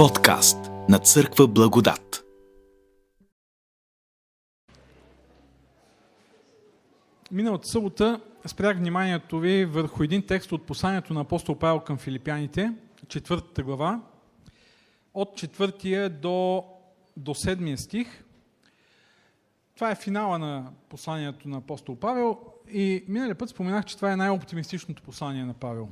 Подкаст 0.00 0.58
на 0.88 0.98
Църква 0.98 1.48
Благодат. 1.48 2.24
Миналата 7.30 7.68
събота 7.68 8.20
спрях 8.46 8.78
вниманието 8.78 9.38
ви 9.38 9.64
върху 9.64 10.02
един 10.02 10.26
текст 10.26 10.52
от 10.52 10.66
посланието 10.66 11.14
на 11.14 11.20
апостол 11.20 11.58
Павел 11.58 11.80
към 11.80 11.98
филипяните, 11.98 12.72
четвъртата 13.08 13.62
глава, 13.62 14.00
от 15.14 15.36
четвъртия 15.36 16.10
до, 16.10 16.64
до 17.16 17.34
седмия 17.34 17.78
стих. 17.78 18.24
Това 19.74 19.90
е 19.90 19.94
финала 19.94 20.38
на 20.38 20.70
посланието 20.88 21.48
на 21.48 21.56
апостол 21.56 21.96
Павел 21.96 22.38
и 22.70 23.04
миналия 23.08 23.34
път 23.34 23.48
споменах, 23.48 23.84
че 23.84 23.96
това 23.96 24.12
е 24.12 24.16
най-оптимистичното 24.16 25.02
послание 25.02 25.44
на 25.44 25.54
Павел. 25.54 25.88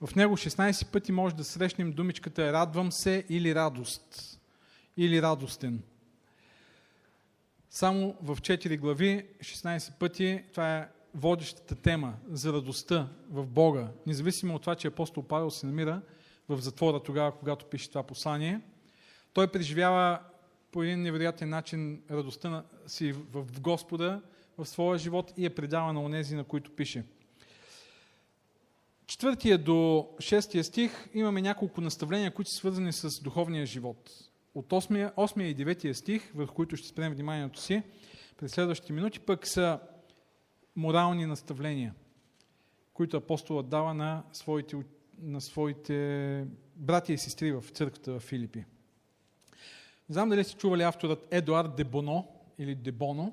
В 0.00 0.14
него 0.14 0.36
16 0.36 0.90
пъти 0.92 1.12
може 1.12 1.34
да 1.34 1.44
срещнем 1.44 1.92
думичката 1.92 2.52
радвам 2.52 2.92
се 2.92 3.24
или 3.28 3.54
радост, 3.54 4.40
или 4.96 5.22
радостен. 5.22 5.82
Само 7.70 8.16
в 8.22 8.36
4 8.36 8.78
глави, 8.78 9.26
16 9.40 9.98
пъти, 9.98 10.44
това 10.50 10.76
е 10.76 10.88
водещата 11.14 11.74
тема 11.74 12.14
за 12.28 12.52
радостта 12.52 13.08
в 13.30 13.46
Бога, 13.46 13.88
независимо 14.06 14.54
от 14.54 14.62
това, 14.62 14.74
че 14.74 14.88
апостол 14.88 15.22
Павел 15.22 15.50
се 15.50 15.66
намира 15.66 16.02
в 16.48 16.58
затвора 16.60 17.02
тогава, 17.02 17.32
когато 17.32 17.66
пише 17.66 17.88
това 17.88 18.02
послание. 18.02 18.60
Той 19.32 19.48
преживява 19.48 20.20
по 20.72 20.82
един 20.82 21.02
невероятен 21.02 21.48
начин 21.48 22.02
радостта 22.10 22.64
си 22.86 23.12
в 23.12 23.60
Господа, 23.60 24.22
в 24.58 24.66
своя 24.66 24.98
живот 24.98 25.32
и 25.36 25.46
е 25.46 25.54
предава 25.54 25.92
на 25.92 26.02
онези, 26.02 26.36
на 26.36 26.44
които 26.44 26.70
пише. 26.70 27.04
Четвъртия 29.06 29.58
до 29.58 30.08
шестия 30.20 30.64
стих 30.64 31.08
имаме 31.14 31.42
няколко 31.42 31.80
наставления, 31.80 32.34
които 32.34 32.50
са 32.50 32.56
свързани 32.56 32.92
с 32.92 33.22
духовния 33.22 33.66
живот. 33.66 34.10
От 34.54 34.66
8, 34.66 35.14
8 35.14 35.42
и 35.42 35.56
9 35.56 35.92
стих, 35.92 36.32
върху 36.34 36.54
които 36.54 36.76
ще 36.76 36.88
спрем 36.88 37.12
вниманието 37.12 37.60
си, 37.60 37.82
през 38.36 38.52
следващите 38.52 38.92
минути, 38.92 39.20
пък 39.20 39.46
са 39.46 39.80
морални 40.76 41.26
наставления, 41.26 41.94
които 42.94 43.16
апостолът 43.16 43.68
дава 43.68 43.94
на 43.94 44.22
своите, 44.32 44.76
на 45.22 45.40
своите 45.40 46.46
братя 46.76 47.12
и 47.12 47.18
сестри 47.18 47.52
в 47.52 47.64
църквата 47.72 48.12
в 48.12 48.20
Филипи. 48.20 48.58
Не 50.08 50.12
знам 50.12 50.28
дали 50.28 50.44
сте 50.44 50.56
чували 50.56 50.82
авторът 50.82 51.28
Едуард 51.30 51.76
Дебоно 51.76 52.28
или 52.58 52.74
Дебоно. 52.74 53.32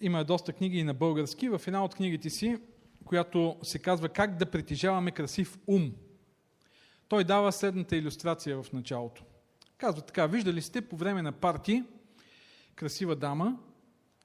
Има 0.00 0.24
доста 0.24 0.52
книги 0.52 0.78
и 0.78 0.84
на 0.84 0.94
български. 0.94 1.48
В 1.48 1.62
една 1.66 1.84
от 1.84 1.94
книгите 1.94 2.30
си, 2.30 2.58
която 3.04 3.56
се 3.62 3.78
казва 3.78 4.08
Как 4.08 4.36
да 4.36 4.46
притежаваме 4.46 5.10
красив 5.10 5.58
ум, 5.66 5.92
той 7.08 7.24
дава 7.24 7.52
следната 7.52 7.96
иллюстрация 7.96 8.62
в 8.62 8.72
началото. 8.72 9.24
Казва 9.78 10.02
така, 10.02 10.26
виждали 10.26 10.62
сте 10.62 10.80
по 10.80 10.96
време 10.96 11.22
на 11.22 11.32
парти 11.32 11.84
красива 12.74 13.16
дама 13.16 13.58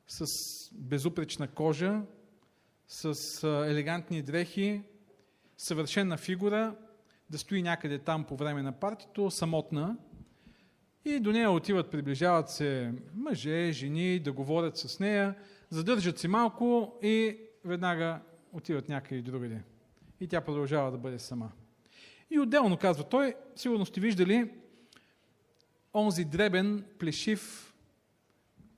с 0.08 0.26
безупречна 0.74 1.48
кожа, 1.48 2.02
с 2.88 3.44
елегантни 3.70 4.22
дрехи, 4.22 4.82
съвършена 5.58 6.18
фигура, 6.18 6.76
да 7.30 7.38
стои 7.38 7.62
някъде 7.62 8.00
там 8.00 8.24
по 8.24 8.36
време 8.36 8.62
на 8.62 8.72
партито, 8.72 9.32
самотна, 9.32 9.98
и 11.06 11.20
до 11.20 11.32
нея 11.32 11.52
отиват, 11.52 11.92
приближават 11.92 12.50
се 12.50 12.94
мъже, 13.14 13.72
жени, 13.72 14.20
да 14.20 14.32
говорят 14.32 14.78
с 14.78 15.00
нея, 15.00 15.36
задържат 15.70 16.20
се 16.20 16.28
малко 16.28 16.94
и 17.04 17.38
веднага 17.66 18.20
отиват 18.54 18.90
някъде 18.90 19.22
другаде. 19.22 19.62
И 20.20 20.28
тя 20.28 20.42
продължава 20.42 20.92
да 20.92 20.98
бъде 20.98 21.20
сама. 21.20 21.52
И 22.30 22.40
отделно 22.40 22.78
казва 22.78 23.04
той, 23.04 23.36
сигурно 23.56 23.86
сте 23.86 24.00
виждали 24.00 24.52
онзи 25.94 26.26
дребен, 26.26 26.86
плешив, 27.00 27.74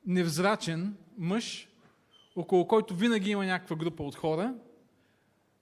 невзрачен 0.05 0.97
мъж, 1.17 1.67
около 2.35 2.67
който 2.67 2.95
винаги 2.95 3.29
има 3.29 3.45
някаква 3.45 3.75
група 3.75 4.03
от 4.03 4.15
хора, 4.15 4.55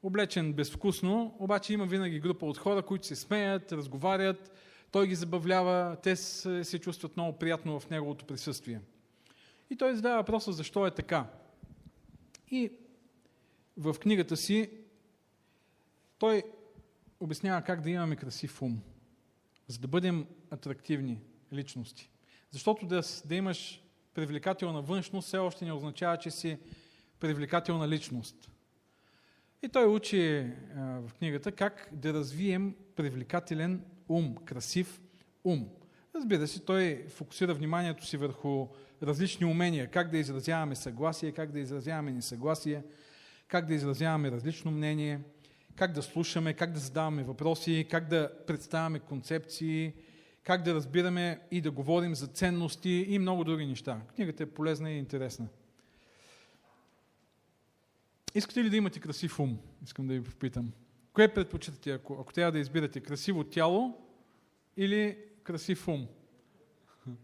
облечен 0.04 0.54
безвкусно, 0.54 1.36
обаче 1.40 1.74
има 1.74 1.86
винаги 1.86 2.20
група 2.20 2.46
от 2.46 2.58
хора, 2.58 2.82
които 2.82 3.08
се 3.08 3.16
смеят, 3.16 3.72
разговарят, 3.72 4.52
той 4.92 5.08
ги 5.08 5.16
забавлява, 5.16 5.98
те 6.04 6.16
се, 6.16 6.80
чувстват 6.80 7.18
много 7.18 7.38
приятно 7.38 7.80
в 7.80 7.90
неговото 7.90 8.26
присъствие. 8.26 8.82
И 9.70 9.76
той 9.76 9.96
задава 9.96 10.18
въпроса 10.18 10.52
защо 10.52 10.88
е 10.88 10.92
така. 10.92 11.26
И 12.52 12.72
в 13.78 13.96
книгата 14.00 14.38
си 14.38 14.70
той 16.20 16.44
обяснява 17.20 17.62
как 17.62 17.82
да 17.82 17.90
имаме 17.90 18.16
красив 18.16 18.62
ум, 18.62 18.82
за 19.68 19.80
да 19.80 19.88
бъдем 19.88 20.26
атрактивни 20.52 21.22
личности. 21.54 22.10
Защото 22.52 22.86
да, 22.86 23.02
да 23.26 23.36
имаш 23.36 23.84
привлекателна 24.14 24.82
външност 24.82 25.28
все 25.28 25.38
още 25.38 25.66
не 25.66 25.72
означава, 25.72 26.18
че 26.18 26.32
си 26.32 26.58
привлекателна 27.20 27.88
личност. 27.88 28.52
И 29.64 29.70
той 29.70 29.86
учи 29.86 30.40
а, 30.76 30.82
в 30.82 31.14
книгата 31.18 31.52
как 31.52 31.90
да 31.92 32.14
развием 32.14 32.76
привлекателен 32.96 33.86
ум, 34.10 34.36
красив 34.46 35.02
ум. 35.44 35.70
Разбира 36.16 36.48
се, 36.48 36.60
той 36.60 37.06
фокусира 37.10 37.54
вниманието 37.54 38.06
си 38.06 38.18
върху 38.18 38.68
различни 39.04 39.46
умения, 39.46 39.88
как 39.88 40.12
да 40.12 40.18
изразяваме 40.18 40.76
съгласие, 40.76 41.32
как 41.32 41.52
да 41.52 41.60
изразяваме 41.60 42.12
несъгласие, 42.12 42.84
как 43.48 43.66
да 43.66 43.74
изразяваме 43.74 44.32
различно 44.32 44.72
мнение, 44.72 45.20
как 45.76 45.92
да 45.92 46.02
слушаме, 46.02 46.54
как 46.54 46.72
да 46.72 46.80
задаваме 46.80 47.24
въпроси, 47.24 47.88
как 47.92 48.08
да 48.08 48.32
представяме 48.48 49.00
концепции, 49.00 49.94
как 50.44 50.64
да 50.64 50.74
разбираме 50.74 51.40
и 51.52 51.62
да 51.62 51.72
говорим 51.72 52.16
за 52.16 52.28
ценности 52.28 53.06
и 53.10 53.20
много 53.20 53.44
други 53.44 53.66
неща. 53.66 54.02
Книгата 54.16 54.44
е 54.44 54.46
полезна 54.46 54.92
и 54.92 54.98
интересна. 54.98 55.48
Искате 58.36 58.64
ли 58.64 58.70
да 58.70 58.78
имате 58.78 59.00
красив 59.00 59.40
ум? 59.40 59.60
Искам 59.84 60.08
да 60.08 60.14
ви 60.14 60.24
попитам. 60.24 60.72
Кое 61.14 61.34
предпочитате, 61.34 61.92
ако, 61.92 62.18
ако 62.22 62.34
трябва 62.34 62.52
да 62.52 62.60
избирате 62.60 63.02
красиво 63.02 63.44
тяло 63.44 63.98
или 64.78 65.18
красив 65.44 65.88
ум? 65.88 66.08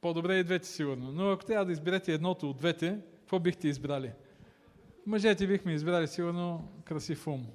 По-добре 0.00 0.38
и 0.38 0.44
двете 0.44 0.68
сигурно. 0.68 1.12
Но 1.12 1.30
ако 1.30 1.44
трябва 1.44 1.66
да 1.66 1.72
изберете 1.72 2.14
едното 2.14 2.50
от 2.50 2.58
двете, 2.58 2.98
какво 3.14 3.38
бихте 3.38 3.68
избрали? 3.68 4.12
Мъжете 5.08 5.46
бихме 5.46 5.72
избрали 5.72 6.08
сигурно 6.08 6.68
красив 6.84 7.26
ум. 7.26 7.46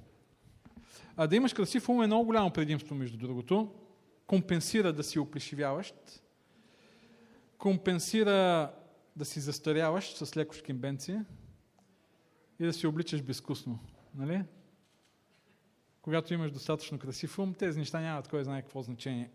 А 1.16 1.26
да 1.26 1.36
имаш 1.36 1.52
красив 1.52 1.88
ум 1.88 2.02
е 2.02 2.06
много 2.06 2.24
голямо 2.24 2.50
предимство, 2.50 2.94
между 2.94 3.18
другото. 3.18 3.74
Компенсира 4.26 4.92
да 4.92 5.04
си 5.04 5.18
оплешивяващ, 5.18 5.94
компенсира 7.58 8.72
да 9.16 9.24
си 9.24 9.40
застаряваш 9.40 10.14
с 10.14 10.36
леко 10.36 10.54
шкембенци 10.54 11.20
и 12.60 12.64
да 12.64 12.72
си 12.72 12.86
обличаш 12.86 13.22
безвкусно. 13.22 13.78
Нали? 14.14 14.44
Когато 16.02 16.34
имаш 16.34 16.50
достатъчно 16.50 16.98
красив 16.98 17.38
ум, 17.38 17.54
тези 17.54 17.78
неща 17.78 18.00
нямат 18.00 18.28
кой 18.28 18.44
знае 18.44 18.62
какво 18.62 18.82
значение. 18.82 19.30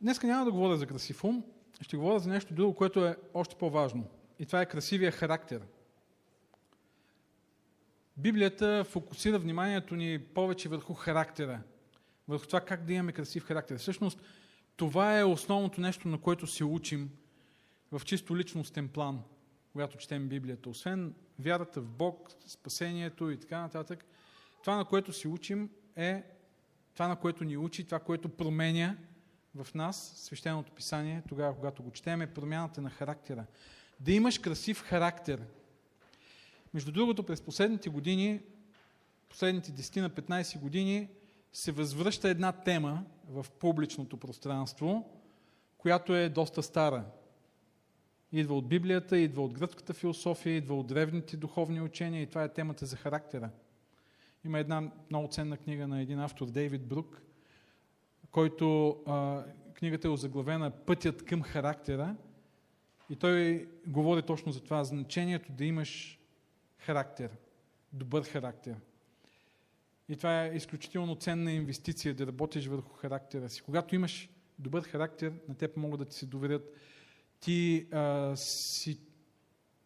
Днеска 0.00 0.26
няма 0.26 0.44
да 0.44 0.52
говоря 0.52 0.76
за 0.76 0.86
красив 0.86 1.24
ум, 1.24 1.44
ще 1.80 1.96
говоря 1.96 2.18
за 2.18 2.28
нещо 2.28 2.54
друго, 2.54 2.74
което 2.74 3.06
е 3.06 3.16
още 3.34 3.56
по-важно. 3.56 4.08
И 4.38 4.46
това 4.46 4.60
е 4.60 4.66
красивия 4.66 5.12
характер. 5.12 5.62
Библията 8.16 8.84
фокусира 8.84 9.38
вниманието 9.38 9.96
ни 9.96 10.18
повече 10.18 10.68
върху 10.68 10.94
характера, 10.94 11.60
върху 12.28 12.46
това 12.46 12.60
как 12.60 12.84
да 12.84 12.92
имаме 12.92 13.12
красив 13.12 13.44
характер. 13.44 13.78
Всъщност, 13.78 14.20
това 14.76 15.18
е 15.18 15.24
основното 15.24 15.80
нещо, 15.80 16.08
на 16.08 16.20
което 16.20 16.46
се 16.46 16.64
учим 16.64 17.10
в 17.92 18.02
чисто 18.04 18.36
личностен 18.36 18.88
план– 18.88 19.22
когато 19.76 19.96
четем 19.96 20.28
Библията. 20.28 20.70
Освен 20.70 21.14
вярата 21.38 21.80
в 21.80 21.90
Бог, 21.90 22.30
спасението 22.46 23.30
и 23.30 23.40
така 23.40 23.60
нататък, 23.60 24.04
това, 24.60 24.76
на 24.76 24.84
което 24.84 25.12
си 25.12 25.28
учим, 25.28 25.70
е 25.96 26.24
това, 26.94 27.08
на 27.08 27.16
което 27.16 27.44
ни 27.44 27.56
учи, 27.56 27.84
това, 27.84 27.98
което 27.98 28.28
променя 28.28 28.96
в 29.54 29.74
нас 29.74 30.12
свещеното 30.16 30.72
писание, 30.72 31.22
тогава, 31.28 31.54
когато 31.56 31.82
го 31.82 31.90
четем, 31.90 32.22
е 32.22 32.34
промяната 32.34 32.80
на 32.80 32.90
характера. 32.90 33.46
Да 34.00 34.12
имаш 34.12 34.38
красив 34.38 34.82
характер. 34.82 35.42
Между 36.74 36.92
другото, 36.92 37.22
през 37.22 37.40
последните 37.40 37.90
години, 37.90 38.40
последните 39.28 39.72
10 39.72 40.00
на 40.00 40.10
15 40.10 40.60
години, 40.60 41.08
се 41.52 41.72
възвръща 41.72 42.28
една 42.28 42.52
тема 42.52 43.04
в 43.28 43.46
публичното 43.60 44.16
пространство, 44.16 45.10
която 45.78 46.14
е 46.14 46.28
доста 46.28 46.62
стара. 46.62 47.04
Идва 48.32 48.56
от 48.56 48.68
Библията, 48.68 49.18
идва 49.18 49.42
от 49.42 49.52
гръцката 49.52 49.94
философия, 49.94 50.56
идва 50.56 50.78
от 50.78 50.86
древните 50.86 51.36
духовни 51.36 51.80
учения 51.80 52.22
и 52.22 52.26
това 52.26 52.44
е 52.44 52.52
темата 52.52 52.86
за 52.86 52.96
характера. 52.96 53.50
Има 54.44 54.58
една 54.58 54.90
много 55.10 55.28
ценна 55.28 55.56
книга 55.56 55.88
на 55.88 56.00
един 56.00 56.20
автор, 56.20 56.46
Дейвид 56.46 56.86
Брук, 56.86 57.22
който 58.30 58.96
книгата 59.74 60.08
е 60.08 60.10
озаглавена 60.10 60.70
Пътят 60.70 61.24
към 61.24 61.42
характера 61.42 62.16
и 63.10 63.16
той 63.16 63.68
говори 63.86 64.22
точно 64.22 64.52
за 64.52 64.60
това, 64.60 64.84
значението 64.84 65.52
да 65.52 65.64
имаш 65.64 66.20
характер, 66.78 67.30
добър 67.92 68.22
характер. 68.22 68.76
И 70.08 70.16
това 70.16 70.44
е 70.44 70.54
изключително 70.54 71.16
ценна 71.16 71.52
инвестиция 71.52 72.14
да 72.14 72.26
работиш 72.26 72.66
върху 72.66 72.92
характера 72.92 73.48
си. 73.48 73.62
Когато 73.62 73.94
имаш 73.94 74.28
добър 74.58 74.82
характер, 74.82 75.32
на 75.48 75.54
теб 75.54 75.76
могат 75.76 75.98
да 75.98 76.04
ти 76.04 76.16
се 76.16 76.26
доверят. 76.26 76.74
Ти 77.40 77.86
а, 77.92 78.36
си 78.36 78.98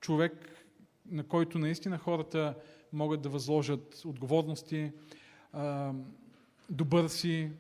човек, 0.01 0.67
на 1.07 1.25
който 1.25 1.59
наистина 1.59 1.99
хората 1.99 2.55
могат 2.93 3.23
да 3.23 3.29
възложат 3.29 4.03
отговорности, 4.05 4.93
а, 5.53 5.93
добър 6.71 7.09
си, 7.09 7.51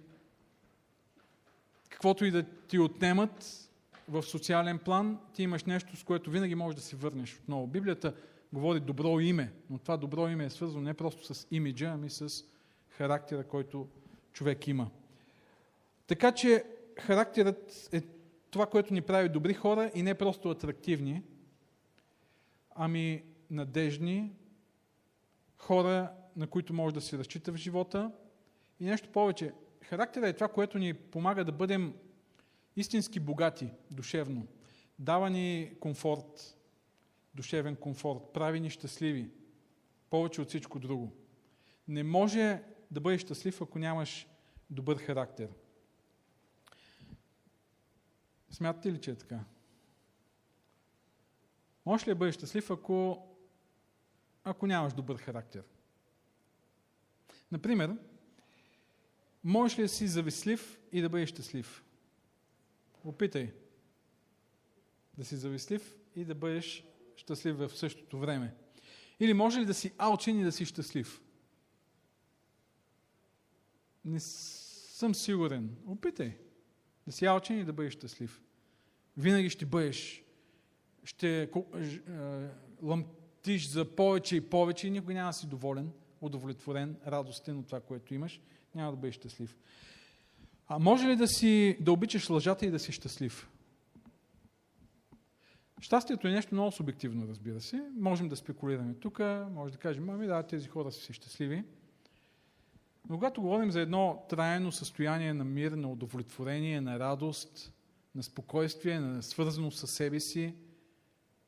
каквото 1.88 2.24
и 2.24 2.30
да 2.30 2.42
ти 2.42 2.78
отнемат 2.78 3.69
в 4.10 4.22
социален 4.22 4.78
план, 4.78 5.18
ти 5.34 5.42
имаш 5.42 5.64
нещо, 5.64 5.96
с 5.96 6.02
което 6.02 6.30
винаги 6.30 6.54
можеш 6.54 6.76
да 6.76 6.82
си 6.82 6.96
върнеш 6.96 7.38
отново. 7.38 7.66
Библията 7.66 8.14
говори 8.52 8.80
добро 8.80 9.20
име, 9.20 9.52
но 9.70 9.78
това 9.78 9.96
добро 9.96 10.28
име 10.28 10.44
е 10.44 10.50
свързано 10.50 10.82
не 10.82 10.94
просто 10.94 11.34
с 11.34 11.46
имиджа, 11.50 11.86
ами 11.86 12.10
с 12.10 12.44
характера, 12.88 13.44
който 13.44 13.88
човек 14.32 14.68
има. 14.68 14.90
Така 16.06 16.32
че 16.32 16.64
характерът 16.98 17.88
е 17.92 18.02
това, 18.50 18.66
което 18.66 18.94
ни 18.94 19.02
прави 19.02 19.28
добри 19.28 19.54
хора 19.54 19.90
и 19.94 20.02
не 20.02 20.14
просто 20.14 20.50
атрактивни, 20.50 21.22
ами 22.74 23.22
надежни, 23.50 24.32
хора, 25.56 26.10
на 26.36 26.46
които 26.46 26.74
може 26.74 26.94
да 26.94 27.00
се 27.00 27.18
разчита 27.18 27.52
в 27.52 27.56
живота. 27.56 28.12
И 28.80 28.84
нещо 28.84 29.08
повече, 29.12 29.52
характерът 29.82 30.28
е 30.28 30.32
това, 30.32 30.48
което 30.48 30.78
ни 30.78 30.94
помага 30.94 31.44
да 31.44 31.52
бъдем 31.52 31.94
истински 32.80 33.20
богати 33.20 33.70
душевно. 33.90 34.46
Дава 34.98 35.30
ни 35.30 35.72
комфорт, 35.80 36.58
душевен 37.34 37.76
комфорт, 37.76 38.32
прави 38.34 38.60
ни 38.60 38.70
щастливи, 38.70 39.30
повече 40.10 40.40
от 40.40 40.48
всичко 40.48 40.78
друго. 40.78 41.12
Не 41.88 42.02
може 42.02 42.62
да 42.90 43.00
бъдеш 43.00 43.20
щастлив, 43.20 43.62
ако 43.62 43.78
нямаш 43.78 44.26
добър 44.70 44.96
характер. 44.96 45.48
Смятате 48.50 48.92
ли, 48.92 49.00
че 49.00 49.10
е 49.10 49.16
така? 49.16 49.44
Може 51.86 52.06
ли 52.06 52.10
да 52.10 52.14
бъдеш 52.14 52.34
щастлив, 52.34 52.70
ако, 52.70 53.28
ако 54.44 54.66
нямаш 54.66 54.92
добър 54.92 55.16
характер? 55.16 55.64
Например, 57.52 57.96
можеш 59.44 59.78
ли 59.78 59.82
да 59.82 59.88
си 59.88 60.08
завистлив 60.08 60.80
и 60.92 61.00
да 61.00 61.08
бъдеш 61.08 61.28
щастлив? 61.28 61.84
Опитай 63.04 63.52
да 65.18 65.24
си 65.24 65.36
завистлив 65.36 65.96
и 66.16 66.24
да 66.24 66.34
бъдеш 66.34 66.84
щастлив 67.16 67.56
в 67.56 67.70
същото 67.70 68.18
време. 68.18 68.54
Или 69.20 69.32
може 69.32 69.60
ли 69.60 69.64
да 69.64 69.74
си 69.74 69.92
алчен 69.98 70.40
и 70.40 70.44
да 70.44 70.52
си 70.52 70.64
щастлив? 70.64 71.22
Не 74.04 74.20
съм 74.20 75.14
сигурен. 75.14 75.76
Опитай 75.86 76.38
да 77.06 77.12
си 77.12 77.26
алчен 77.26 77.58
и 77.58 77.64
да 77.64 77.72
бъдеш 77.72 77.92
щастлив. 77.92 78.42
Винаги 79.16 79.50
ще 79.50 79.66
бъдеш, 79.66 80.24
ще 81.04 81.50
лъмтиш 82.82 83.68
за 83.68 83.96
повече 83.96 84.36
и 84.36 84.50
повече 84.50 84.86
и 84.86 84.90
никой 84.90 85.14
няма 85.14 85.28
да 85.28 85.32
си 85.32 85.46
доволен, 85.46 85.92
удовлетворен, 86.20 86.96
радостен 87.06 87.58
от 87.58 87.66
това, 87.66 87.80
което 87.80 88.14
имаш. 88.14 88.40
Няма 88.74 88.90
да 88.90 88.96
бъдеш 88.96 89.14
щастлив. 89.14 89.56
А 90.72 90.78
може 90.78 91.08
ли 91.08 91.16
да, 91.16 91.28
си, 91.28 91.76
да 91.80 91.92
обичаш 91.92 92.30
лъжата 92.30 92.66
и 92.66 92.70
да 92.70 92.78
си 92.78 92.92
щастлив? 92.92 93.50
Щастието 95.80 96.28
е 96.28 96.30
нещо 96.30 96.54
много 96.54 96.72
субективно, 96.72 97.28
разбира 97.28 97.60
се. 97.60 97.82
Можем 97.96 98.28
да 98.28 98.36
спекулираме 98.36 98.94
тук, 98.94 99.20
може 99.50 99.72
да 99.72 99.78
кажем, 99.78 100.10
ами 100.10 100.26
да, 100.26 100.42
тези 100.42 100.68
хора 100.68 100.92
са 100.92 101.00
си 101.00 101.12
щастливи. 101.12 101.64
Но 103.08 103.16
когато 103.16 103.42
говорим 103.42 103.70
за 103.70 103.80
едно 103.80 104.26
трайно 104.28 104.72
състояние 104.72 105.34
на 105.34 105.44
мир, 105.44 105.72
на 105.72 105.88
удовлетворение, 105.88 106.80
на 106.80 106.98
радост, 106.98 107.72
на 108.14 108.22
спокойствие, 108.22 109.00
на 109.00 109.22
свързано 109.22 109.70
със 109.70 109.90
себе 109.90 110.20
си, 110.20 110.54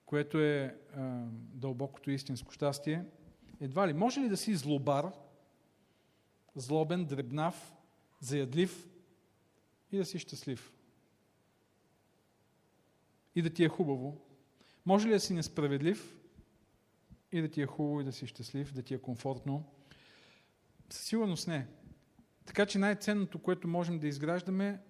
което 0.06 0.40
е 0.40 0.76
а, 0.96 1.24
дълбокото 1.54 2.10
истинско 2.10 2.52
щастие, 2.52 3.04
едва 3.60 3.88
ли 3.88 3.92
може 3.92 4.20
ли 4.20 4.28
да 4.28 4.36
си 4.36 4.54
злобар, 4.54 5.12
злобен, 6.56 7.04
дребнав, 7.04 7.74
заядлив 8.20 8.92
и 9.93 9.97
да 9.97 10.05
си 10.05 10.19
щастлив? 10.19 10.73
И 13.35 13.43
да 13.43 13.50
ти 13.50 13.65
е 13.65 13.69
хубаво. 13.69 14.21
Може 14.87 15.09
ли 15.09 15.12
да 15.12 15.21
си 15.21 15.35
несправедлив 15.35 16.21
и 17.33 17.41
да 17.41 17.49
ти 17.49 17.62
е 17.62 17.67
хубаво 17.67 18.00
и 18.00 18.05
да 18.05 18.12
си 18.12 18.27
щастлив, 18.27 18.73
да 18.73 18.83
ти 18.83 18.94
е 18.94 18.99
комфортно? 18.99 19.65
Със 20.91 21.05
сигурност 21.05 21.49
не. 21.49 21.67
Така 22.44 22.67
че 22.67 22.79
най-ценното, 22.79 23.39
което 23.39 23.69
можем 23.69 23.99
да 23.99 24.06
изграждаме, 24.06 24.81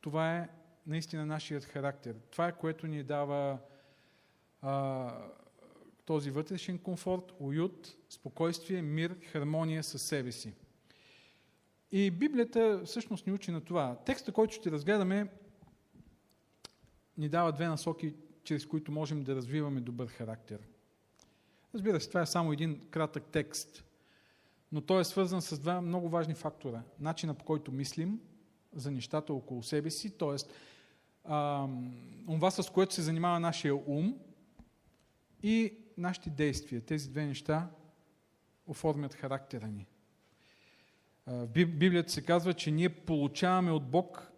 това 0.00 0.36
е 0.36 0.48
наистина 0.86 1.26
нашият 1.26 1.64
характер. 1.64 2.16
Това 2.30 2.48
е 2.48 2.56
което 2.56 2.86
ни 2.86 3.02
дава 3.02 3.58
а, 4.62 5.12
този 6.04 6.30
вътрешен 6.30 6.78
комфорт, 6.78 7.32
уют, 7.38 7.96
спокойствие, 8.08 8.82
мир, 8.82 9.16
хармония 9.32 9.84
със 9.84 10.02
себе 10.02 10.32
си. 10.32 10.54
И 11.92 12.10
Библията 12.10 12.82
всъщност 12.84 13.26
ни 13.26 13.32
учи 13.32 13.50
на 13.50 13.60
това. 13.60 13.96
Текста, 14.06 14.32
който 14.32 14.54
ще 14.54 14.70
разгледаме, 14.70 15.28
ни 17.16 17.28
дава 17.28 17.52
две 17.52 17.68
насоки, 17.68 18.14
чрез 18.44 18.66
които 18.66 18.92
можем 18.92 19.24
да 19.24 19.34
развиваме 19.34 19.80
добър 19.80 20.06
характер. 20.06 20.68
Разбира 21.74 22.00
се, 22.00 22.08
това 22.08 22.22
е 22.22 22.26
само 22.26 22.52
един 22.52 22.80
кратък 22.90 23.24
текст, 23.24 23.84
но 24.72 24.80
той 24.80 25.00
е 25.00 25.04
свързан 25.04 25.42
с 25.42 25.58
два 25.58 25.80
много 25.80 26.08
важни 26.08 26.34
фактора. 26.34 26.82
Начина 27.00 27.34
по 27.34 27.44
който 27.44 27.72
мислим 27.72 28.20
за 28.72 28.90
нещата 28.90 29.32
около 29.32 29.62
себе 29.62 29.90
си, 29.90 30.18
т.е. 30.18 30.36
това, 32.26 32.50
с 32.50 32.70
което 32.70 32.94
се 32.94 33.02
занимава 33.02 33.40
нашия 33.40 33.74
ум 33.74 34.18
и 35.42 35.74
нашите 35.98 36.30
действия. 36.30 36.80
Тези 36.80 37.10
две 37.10 37.26
неща 37.26 37.70
оформят 38.66 39.14
характера 39.14 39.66
ни. 39.66 39.86
В 41.30 41.46
Библията 41.46 42.12
се 42.12 42.22
казва, 42.22 42.54
че 42.54 42.70
ние 42.70 42.88
получаваме 42.88 43.70
от 43.70 43.90
Бог 43.90 44.32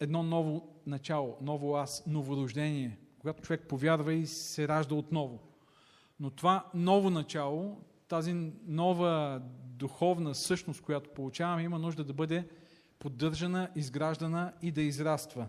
едно 0.00 0.22
ново 0.22 0.68
начало, 0.86 1.36
ново 1.40 1.76
аз, 1.76 2.06
новорождение, 2.06 2.98
когато 3.18 3.42
човек 3.42 3.68
повярва 3.68 4.14
и 4.14 4.26
се 4.26 4.68
ражда 4.68 4.94
отново. 4.94 5.38
Но 6.20 6.30
това 6.30 6.70
ново 6.74 7.10
начало, 7.10 7.80
тази 8.08 8.52
нова 8.66 9.42
духовна 9.64 10.34
същност, 10.34 10.82
която 10.82 11.10
получаваме, 11.10 11.62
има 11.62 11.78
нужда 11.78 12.04
да 12.04 12.12
бъде 12.12 12.48
поддържана, 12.98 13.70
изграждана 13.76 14.52
и 14.62 14.72
да 14.72 14.82
израства. 14.82 15.48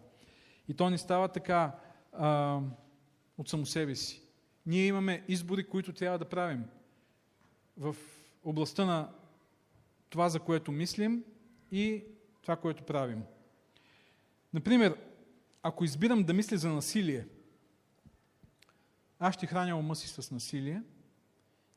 И 0.67 0.73
то 0.73 0.89
не 0.89 0.97
става 0.97 1.27
така 1.27 1.75
а, 2.13 2.59
от 3.37 3.49
само 3.49 3.65
себе 3.65 3.95
си. 3.95 4.21
Ние 4.65 4.87
имаме 4.87 5.23
избори, 5.27 5.67
които 5.67 5.93
трябва 5.93 6.19
да 6.19 6.25
правим 6.25 6.63
в 7.77 7.95
областта 8.43 8.85
на 8.85 9.09
това, 10.15 10.29
за 10.29 10.39
което 10.39 10.71
мислим 10.71 11.23
и 11.71 12.03
това, 12.41 12.55
което 12.55 12.83
правим. 12.83 13.23
Например, 14.53 14.97
ако 15.63 15.85
избирам 15.85 16.23
да 16.23 16.33
мисля 16.33 16.57
за 16.57 16.69
насилие, 16.69 17.27
аз 19.19 19.35
ще 19.35 19.47
храня 19.47 19.77
ума 19.77 19.95
си 19.95 20.07
с 20.07 20.31
насилие 20.31 20.83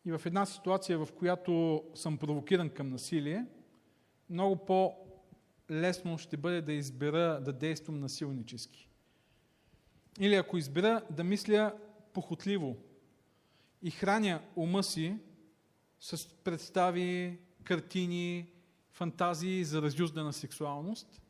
и 0.05 0.13
в 0.13 0.23
една 0.27 0.47
ситуация, 0.47 0.99
в 0.99 1.09
която 1.13 1.85
съм 1.95 2.19
провокиран 2.19 2.71
към 2.71 2.89
насилие, 2.89 3.47
много 4.31 4.57
по-лесно 4.57 6.19
ще 6.19 6.37
бъде 6.37 6.61
да 6.61 6.73
избера 6.73 7.41
да 7.45 7.53
действам 7.53 8.01
насилнически. 8.01 8.89
Или 10.21 10.35
ако 10.35 10.59
избера 10.59 11.03
да 11.11 11.25
мисля 11.25 11.75
похотливо 12.13 12.77
и 13.83 13.91
храня 13.91 14.43
ума 14.57 14.83
си 14.83 15.19
с 16.01 16.29
представи, 16.45 17.39
картини, 17.69 18.47
фантазии 18.91 19.65
за 19.65 19.83
разюздана 19.83 20.33
сексуалност, 20.33 21.23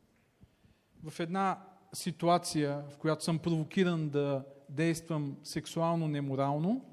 в 1.03 1.19
една 1.19 1.59
ситуация, 1.93 2.83
в 2.89 2.97
която 2.97 3.23
съм 3.23 3.39
провокиран 3.39 4.09
да 4.09 4.45
действам 4.69 5.37
сексуално 5.43 6.07
неморално, 6.07 6.85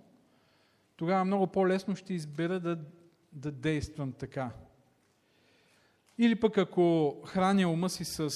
тогава 0.96 1.24
много 1.24 1.46
по-лесно 1.46 1.96
ще 1.96 2.14
избера 2.14 2.60
да, 2.60 2.78
да 3.32 3.52
действам 3.52 4.12
така. 4.12 4.50
Или 6.18 6.40
пък 6.40 6.58
ако 6.58 7.16
храня 7.26 7.68
ума 7.68 7.90
си 7.90 8.04
с 8.04 8.30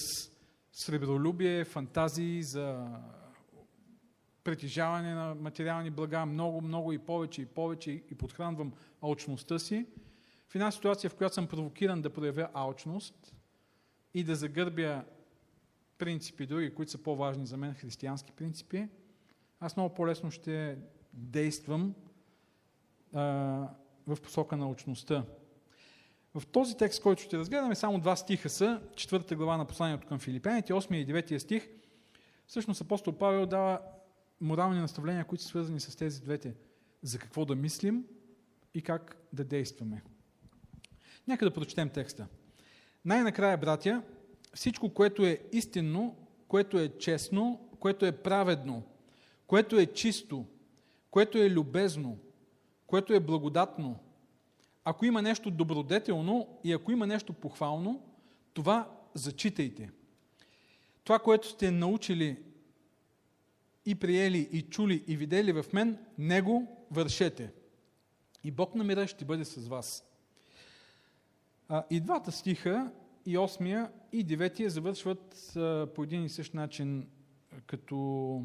сребролюбие, 0.73 1.65
фантазии 1.65 2.43
за 2.43 2.87
притежаване 4.45 5.15
на 5.15 5.35
материални 5.35 5.91
блага, 5.91 6.27
много, 6.27 6.61
много 6.61 6.93
и 6.93 6.99
повече 6.99 7.43
и 7.43 7.47
повече 7.47 7.91
и 7.91 8.15
подхранвам 8.15 8.73
алчността 9.03 9.59
си, 9.59 9.87
в 10.51 10.55
една 10.55 10.71
ситуация, 10.71 11.11
в 11.11 11.15
която 11.15 11.35
съм 11.35 11.47
провокиран 11.47 12.03
да 12.03 12.11
проявя 12.11 12.49
алчност 12.55 13.35
и 14.15 14.25
да 14.25 14.35
загърбя 14.35 15.05
принципи, 15.99 16.47
други, 16.47 16.75
които 16.75 16.93
са 16.93 17.03
по-важни 17.03 17.47
за 17.47 17.57
мен, 17.57 17.75
християнски 17.75 18.33
принципи, 18.33 18.89
аз 19.61 19.77
много 19.77 19.95
по-лесно 19.95 20.31
ще 20.31 20.79
действам 21.13 21.95
а, 23.13 23.23
в 24.07 24.19
посока 24.23 24.57
на 24.57 24.71
очността. 24.71 25.25
В 26.35 26.47
този 26.47 26.77
текст, 26.77 27.03
който 27.03 27.23
ще 27.23 27.39
разгледаме, 27.39 27.75
само 27.75 28.01
два 28.01 28.17
стиха 28.17 28.49
са, 28.49 28.83
четвърта 28.97 29.37
глава 29.37 29.57
на 29.57 29.67
посланието 29.67 30.07
към 30.07 30.19
филипяните, 30.19 30.73
8 30.73 30.95
и 30.95 31.07
9 31.07 31.39
стих. 31.39 31.69
Всъщност 32.47 32.81
апостол 32.81 33.19
Павел 33.19 33.47
дава 33.47 33.81
морални 34.41 34.81
наставления, 34.81 35.25
които 35.25 35.43
са 35.43 35.49
свързани 35.49 35.81
с 35.81 35.97
тези 35.97 36.23
двете. 36.23 36.55
За 37.03 37.19
какво 37.19 37.45
да 37.45 37.55
мислим 37.55 38.05
и 38.75 38.83
как 38.83 39.17
да 39.33 39.45
действаме. 39.45 40.03
Нека 41.31 41.45
да 41.45 41.51
прочетем 41.51 41.89
текста. 41.89 42.27
Най-накрая, 43.05 43.59
братя, 43.59 44.03
всичко, 44.55 44.95
което 44.95 45.27
е 45.27 45.39
истинно, 45.53 46.17
което 46.49 46.79
е 46.79 46.89
честно, 46.99 47.69
което 47.81 48.07
е 48.07 48.13
праведно, 48.13 48.83
което 49.47 49.79
е 49.79 49.87
чисто, 49.87 50.47
което 51.11 51.39
е 51.39 51.51
любезно, 51.51 52.19
което 52.87 53.15
е 53.15 53.21
благодатно, 53.21 53.99
ако 54.85 55.05
има 55.05 55.23
нещо 55.23 55.51
добродетелно 55.51 56.59
и 56.65 56.73
ако 56.73 56.93
има 56.93 57.07
нещо 57.07 57.33
похвално, 57.33 58.03
това 58.55 58.91
зачитайте. 59.15 59.91
Това, 61.05 61.19
което 61.19 61.49
сте 61.49 61.71
научили 61.71 62.43
и 63.87 63.95
приели, 63.95 64.49
и 64.53 64.63
чули, 64.63 65.05
и 65.07 65.17
видели 65.17 65.53
в 65.53 65.65
мен, 65.73 65.99
него 66.19 66.87
вършете. 66.91 67.53
И 68.45 68.51
Бог 68.51 68.75
на 68.75 68.85
мира 68.85 69.07
ще 69.07 69.25
бъде 69.25 69.45
с 69.45 69.69
вас. 69.69 70.10
И 71.91 72.01
двата 72.01 72.33
стиха, 72.33 72.93
и 73.27 73.39
осмия, 73.39 73.91
и 74.13 74.25
деветия, 74.25 74.71
завършват 74.71 75.53
по 75.95 76.03
един 76.03 76.25
и 76.25 76.29
същ 76.29 76.55
начин 76.55 77.07
като 77.67 78.43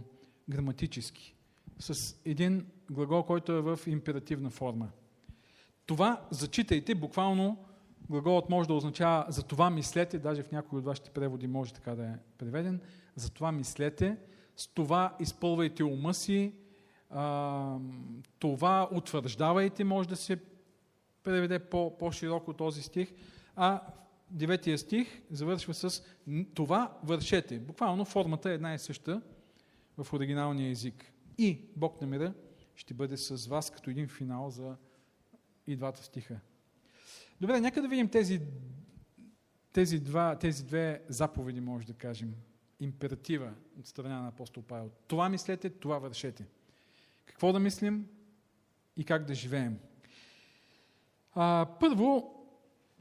граматически. 0.50 1.36
С 1.80 2.16
един 2.26 2.66
глагол, 2.92 3.24
който 3.24 3.52
е 3.52 3.62
в 3.62 3.80
императивна 3.88 4.50
форма. 4.50 4.90
Това 5.86 6.22
зачитайте, 6.32 6.96
буквално 6.96 7.58
глаголът 8.10 8.50
може 8.50 8.68
да 8.68 8.74
означава 8.74 9.26
за 9.30 9.44
това 9.44 9.70
мислете, 9.70 10.20
даже 10.20 10.44
в 10.44 10.52
някои 10.52 10.80
от 10.80 10.86
вашите 10.86 11.10
преводи 11.10 11.48
може 11.48 11.74
така 11.74 11.96
да 11.96 12.06
е 12.06 12.14
преведен, 12.38 12.82
за 13.16 13.30
това 13.30 13.52
мислете, 13.52 14.18
с 14.56 14.68
това 14.68 15.16
изпълвайте 15.20 15.84
ума 15.84 16.14
си, 16.14 16.54
това 18.40 18.90
утвърждавайте, 18.92 19.84
може 19.84 20.10
да 20.10 20.16
се 20.16 20.40
преведе 21.26 21.60
по, 21.60 21.98
по-широко 21.98 22.54
този 22.54 22.82
стих, 22.82 23.14
а 23.56 23.82
деветия 24.32 24.78
стих 24.78 25.22
завършва 25.32 25.74
с 25.74 26.04
това 26.54 26.98
вършете. 27.04 27.60
Буквално 27.60 28.06
формата 28.06 28.50
е 28.50 28.54
една 28.54 28.74
и 28.74 28.80
съща 28.80 29.22
в 29.98 30.14
оригиналния 30.14 30.70
език. 30.70 31.12
И 31.38 31.60
Бог 31.76 32.02
на 32.02 32.08
мира 32.08 32.34
ще 32.76 32.94
бъде 32.94 33.18
с 33.18 33.48
вас 33.48 33.70
като 33.72 33.90
един 33.90 34.08
финал 34.08 34.50
за 34.50 34.76
и 35.68 35.76
двата 35.76 36.04
стиха. 36.04 36.40
Добре, 37.42 37.62
нека 37.62 37.82
да 37.82 37.88
видим 37.88 38.10
тези, 38.10 38.42
тези, 39.74 40.00
два, 40.00 40.40
тези 40.40 40.66
две 40.66 41.02
заповеди, 41.10 41.62
може 41.62 41.88
да 41.88 41.94
кажем. 41.94 42.36
Императива 42.80 43.54
от 43.80 43.88
страна 43.88 44.22
на 44.22 44.28
апостол 44.28 44.64
Павел. 44.64 44.92
Това 45.08 45.30
мислете, 45.30 45.70
това 45.70 46.00
вършете. 46.00 46.46
Какво 47.26 47.54
да 47.54 47.60
мислим 47.60 48.08
и 48.98 49.04
как 49.04 49.26
да 49.26 49.36
живеем. 49.36 49.80
А, 51.36 51.68
първо, 51.80 52.36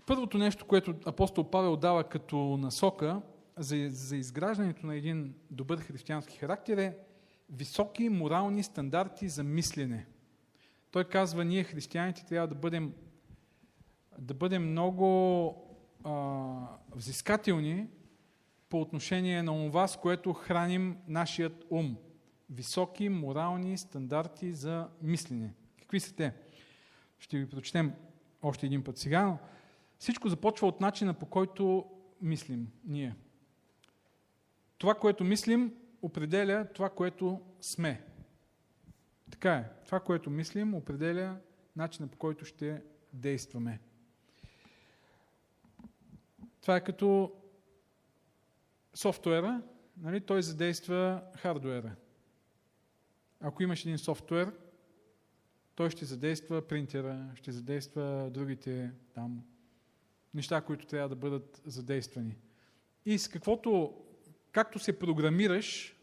първото 0.06 0.38
нещо, 0.38 0.66
което 0.66 0.94
апостол 1.06 1.50
Павел 1.50 1.76
дава 1.76 2.04
като 2.04 2.36
насока 2.36 3.22
за, 3.56 3.86
за 3.90 4.16
изграждането 4.16 4.86
на 4.86 4.96
един 4.96 5.34
добър 5.50 5.78
християнски 5.78 6.38
характер 6.38 6.76
е 6.76 6.96
високи 7.50 8.08
морални 8.08 8.62
стандарти 8.62 9.28
за 9.28 9.44
мислене. 9.44 10.06
Той 10.90 11.04
казва, 11.04 11.44
ние 11.44 11.64
християните 11.64 12.26
трябва 12.26 12.48
да 12.48 12.54
бъдем, 12.54 12.94
да 14.18 14.34
бъдем 14.34 14.70
много 14.70 15.54
а, 16.04 16.54
взискателни 16.94 17.86
по 18.68 18.80
отношение 18.80 19.42
на 19.42 19.66
това, 19.66 19.88
с 19.88 19.96
което 19.96 20.32
храним 20.32 20.96
нашият 21.08 21.64
ум. 21.70 21.96
Високи 22.50 23.08
морални 23.08 23.78
стандарти 23.78 24.52
за 24.52 24.88
мислене. 25.02 25.54
Какви 25.80 26.00
са 26.00 26.14
те? 26.14 26.32
Ще 27.18 27.38
ви 27.38 27.48
прочетем 27.48 27.92
още 28.44 28.66
един 28.66 28.84
път 28.84 28.98
сега. 28.98 29.22
Но 29.22 29.38
всичко 29.98 30.28
започва 30.28 30.66
от 30.66 30.80
начина 30.80 31.14
по 31.14 31.26
който 31.26 31.84
мислим 32.20 32.72
ние. 32.84 33.16
Това, 34.78 34.94
което 34.94 35.24
мислим, 35.24 35.74
определя 36.02 36.66
това, 36.74 36.90
което 36.90 37.40
сме. 37.60 38.04
Така 39.30 39.54
е. 39.54 39.70
Това, 39.86 40.00
което 40.00 40.30
мислим, 40.30 40.74
определя 40.74 41.36
начина 41.76 42.08
по 42.08 42.18
който 42.18 42.44
ще 42.44 42.82
действаме. 43.12 43.80
Това 46.60 46.76
е 46.76 46.84
като 46.84 47.32
софтуера, 48.94 49.62
нали? 49.96 50.20
той 50.20 50.42
задейства 50.42 51.22
хардуера. 51.36 51.94
Ако 53.40 53.62
имаш 53.62 53.84
един 53.84 53.98
софтуер, 53.98 54.52
той 55.74 55.90
ще 55.90 56.04
задейства 56.04 56.62
принтера, 56.62 57.30
ще 57.34 57.52
задейства 57.52 58.30
другите 58.30 58.90
там 59.14 59.44
неща, 60.34 60.60
които 60.60 60.86
трябва 60.86 61.08
да 61.08 61.16
бъдат 61.16 61.62
задействани. 61.64 62.36
И 63.06 63.18
с 63.18 63.28
каквото, 63.28 63.94
както 64.52 64.78
се 64.78 64.98
програмираш, 64.98 65.96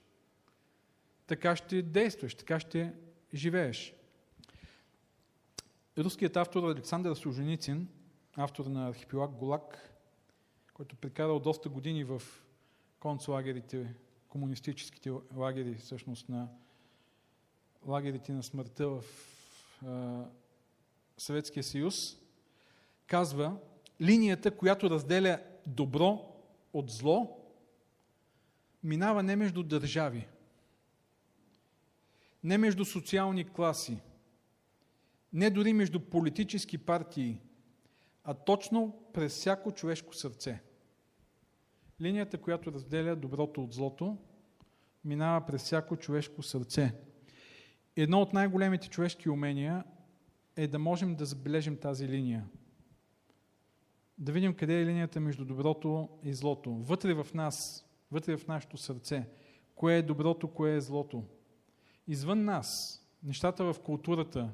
така 1.27 1.55
ще 1.55 1.81
действаш, 1.81 2.35
така 2.35 2.59
ще 2.59 2.93
живееш. 3.33 3.95
Руският 5.97 6.37
автор 6.37 6.63
Александър 6.63 7.15
Суженицин, 7.15 7.87
автор 8.37 8.65
на 8.65 8.87
архипелаг 8.87 9.31
Голак, 9.31 9.95
който 10.73 10.95
прекарал 10.95 11.39
доста 11.39 11.69
години 11.69 12.03
в 12.03 12.21
концлагерите, 12.99 13.93
комунистическите 14.29 15.11
лагери, 15.35 15.75
всъщност 15.75 16.29
на 16.29 16.49
лагерите 17.85 18.33
на 18.33 18.43
смъртта 18.43 18.89
в 18.89 19.03
Съветския 21.17 21.63
съюз, 21.63 22.17
казва, 23.07 23.57
линията, 24.01 24.57
която 24.57 24.89
разделя 24.89 25.39
добро 25.67 26.35
от 26.73 26.89
зло, 26.89 27.37
минава 28.83 29.23
не 29.23 29.35
между 29.35 29.63
държави, 29.63 30.27
не 32.43 32.57
между 32.57 32.85
социални 32.85 33.49
класи, 33.49 33.97
не 35.33 35.49
дори 35.49 35.73
между 35.73 35.99
политически 35.99 36.77
партии, 36.77 37.39
а 38.23 38.33
точно 38.33 39.03
през 39.13 39.33
всяко 39.35 39.71
човешко 39.71 40.15
сърце. 40.15 40.61
Линията, 42.01 42.37
която 42.37 42.71
разделя 42.71 43.15
доброто 43.15 43.63
от 43.63 43.73
злото, 43.73 44.17
минава 45.05 45.45
през 45.45 45.63
всяко 45.63 45.97
човешко 45.97 46.43
сърце. 46.43 46.93
Едно 47.95 48.21
от 48.21 48.33
най-големите 48.33 48.89
човешки 48.89 49.29
умения 49.29 49.83
е 50.55 50.67
да 50.67 50.79
можем 50.79 51.15
да 51.15 51.25
забележим 51.25 51.77
тази 51.77 52.07
линия. 52.07 52.45
Да 54.17 54.31
видим 54.31 54.53
къде 54.53 54.81
е 54.81 54.85
линията 54.85 55.19
между 55.19 55.45
доброто 55.45 56.09
и 56.23 56.33
злото. 56.33 56.71
Вътре 56.71 57.13
в 57.13 57.27
нас, 57.33 57.85
вътре 58.11 58.37
в 58.37 58.47
нашето 58.47 58.77
сърце. 58.77 59.29
Кое 59.75 59.97
е 59.97 60.01
доброто, 60.01 60.47
кое 60.47 60.75
е 60.75 60.81
злото 60.81 61.23
извън 62.07 62.45
нас, 62.45 63.01
нещата 63.23 63.73
в 63.73 63.79
културата, 63.79 64.49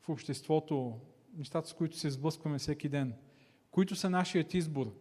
в 0.00 0.08
обществото, 0.08 1.00
нещата, 1.36 1.68
с 1.68 1.72
които 1.72 1.96
се 1.96 2.10
сблъскваме 2.10 2.58
всеки 2.58 2.88
ден, 2.88 3.14
които 3.70 3.96
са 3.96 4.10
нашият 4.10 4.54
избор 4.54 4.94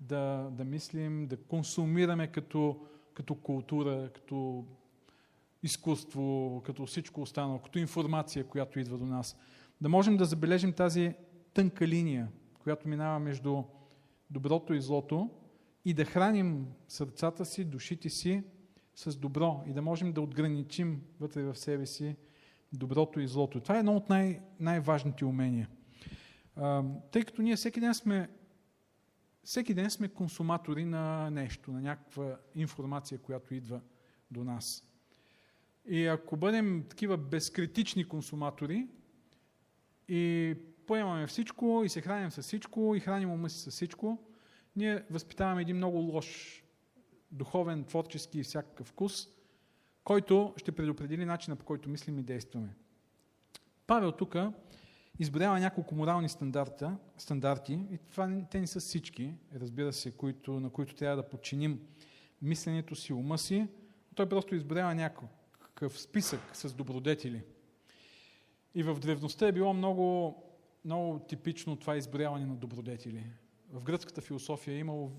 да, 0.00 0.48
да 0.52 0.64
мислим, 0.64 1.26
да 1.26 1.36
консумираме 1.36 2.26
като, 2.26 2.86
като 3.14 3.34
култура, 3.34 4.10
като 4.14 4.64
изкуство, 5.66 6.62
като 6.64 6.86
всичко 6.86 7.22
останало, 7.22 7.58
като 7.58 7.78
информация, 7.78 8.44
която 8.44 8.80
идва 8.80 8.98
до 8.98 9.06
нас. 9.06 9.36
Да 9.80 9.88
можем 9.88 10.16
да 10.16 10.24
забележим 10.24 10.72
тази 10.72 11.14
тънка 11.54 11.88
линия, 11.88 12.28
която 12.58 12.88
минава 12.88 13.18
между 13.18 13.62
доброто 14.30 14.74
и 14.74 14.80
злото 14.80 15.30
и 15.84 15.94
да 15.94 16.04
храним 16.04 16.66
сърцата 16.88 17.44
си, 17.44 17.64
душите 17.64 18.08
си 18.08 18.42
с 18.94 19.16
добро 19.16 19.64
и 19.66 19.72
да 19.72 19.82
можем 19.82 20.12
да 20.12 20.20
отграничим 20.20 21.02
вътре 21.20 21.42
в 21.42 21.54
себе 21.54 21.86
си 21.86 22.16
доброто 22.72 23.20
и 23.20 23.28
злото. 23.28 23.60
Това 23.60 23.76
е 23.76 23.78
едно 23.78 23.96
от 23.96 24.08
най- 24.08 24.40
най-важните 24.60 25.24
умения. 25.24 25.68
Тъй 27.10 27.22
като 27.22 27.42
ние 27.42 27.56
всеки 27.56 27.80
ден 27.80 27.94
сме 27.94 28.28
всеки 29.44 29.74
ден 29.74 29.90
сме 29.90 30.08
консуматори 30.08 30.84
на 30.84 31.30
нещо, 31.30 31.72
на 31.72 31.80
някаква 31.80 32.36
информация, 32.54 33.18
която 33.18 33.54
идва 33.54 33.80
до 34.30 34.44
нас. 34.44 34.84
И 35.88 36.06
ако 36.06 36.36
бъдем 36.36 36.84
такива 36.88 37.16
безкритични 37.16 38.08
консуматори 38.08 38.86
и 40.08 40.54
поемаме 40.86 41.26
всичко 41.26 41.82
и 41.84 41.88
се 41.88 42.00
храним 42.00 42.30
с 42.30 42.42
всичко 42.42 42.94
и 42.96 43.00
храним 43.00 43.30
ума 43.30 43.50
си 43.50 43.58
с 43.58 43.70
всичко, 43.70 44.18
ние 44.76 45.04
възпитаваме 45.10 45.62
един 45.62 45.76
много 45.76 45.98
лош 45.98 46.62
духовен, 47.30 47.84
творчески 47.84 48.38
и 48.38 48.42
всякакъв 48.42 48.86
вкус, 48.86 49.28
който 50.04 50.54
ще 50.56 50.72
предопредели 50.72 51.24
начина 51.24 51.56
по 51.56 51.64
който 51.64 51.88
мислим 51.88 52.18
и 52.18 52.22
действаме. 52.22 52.74
Павел 53.86 54.12
тук 54.12 54.36
изброява 55.18 55.60
няколко 55.60 55.94
морални 55.94 56.28
стандарта, 56.28 56.96
стандарти, 57.18 57.72
и 57.90 57.98
това 58.10 58.42
те 58.50 58.60
не 58.60 58.66
са 58.66 58.80
всички, 58.80 59.34
разбира 59.54 59.92
се, 59.92 60.10
които, 60.10 60.60
на 60.60 60.70
които 60.70 60.94
трябва 60.94 61.16
да 61.16 61.28
подчиним 61.28 61.80
мисленето 62.42 62.94
си, 62.94 63.12
ума 63.12 63.38
си. 63.38 63.68
Той 64.14 64.28
просто 64.28 64.54
изброява 64.54 64.94
някакъв 65.76 66.00
списък 66.00 66.40
с 66.52 66.74
добродетели. 66.74 67.42
И 68.74 68.82
в 68.82 68.98
древността 69.00 69.46
е 69.46 69.52
било 69.52 69.74
много, 69.74 70.36
много 70.84 71.18
типично 71.18 71.76
това 71.76 71.96
изброяване 71.96 72.46
на 72.46 72.56
добродетели. 72.56 73.26
В 73.72 73.82
гръцката 73.82 74.20
философия 74.20 74.74
е 74.74 74.78
имало 74.78 75.12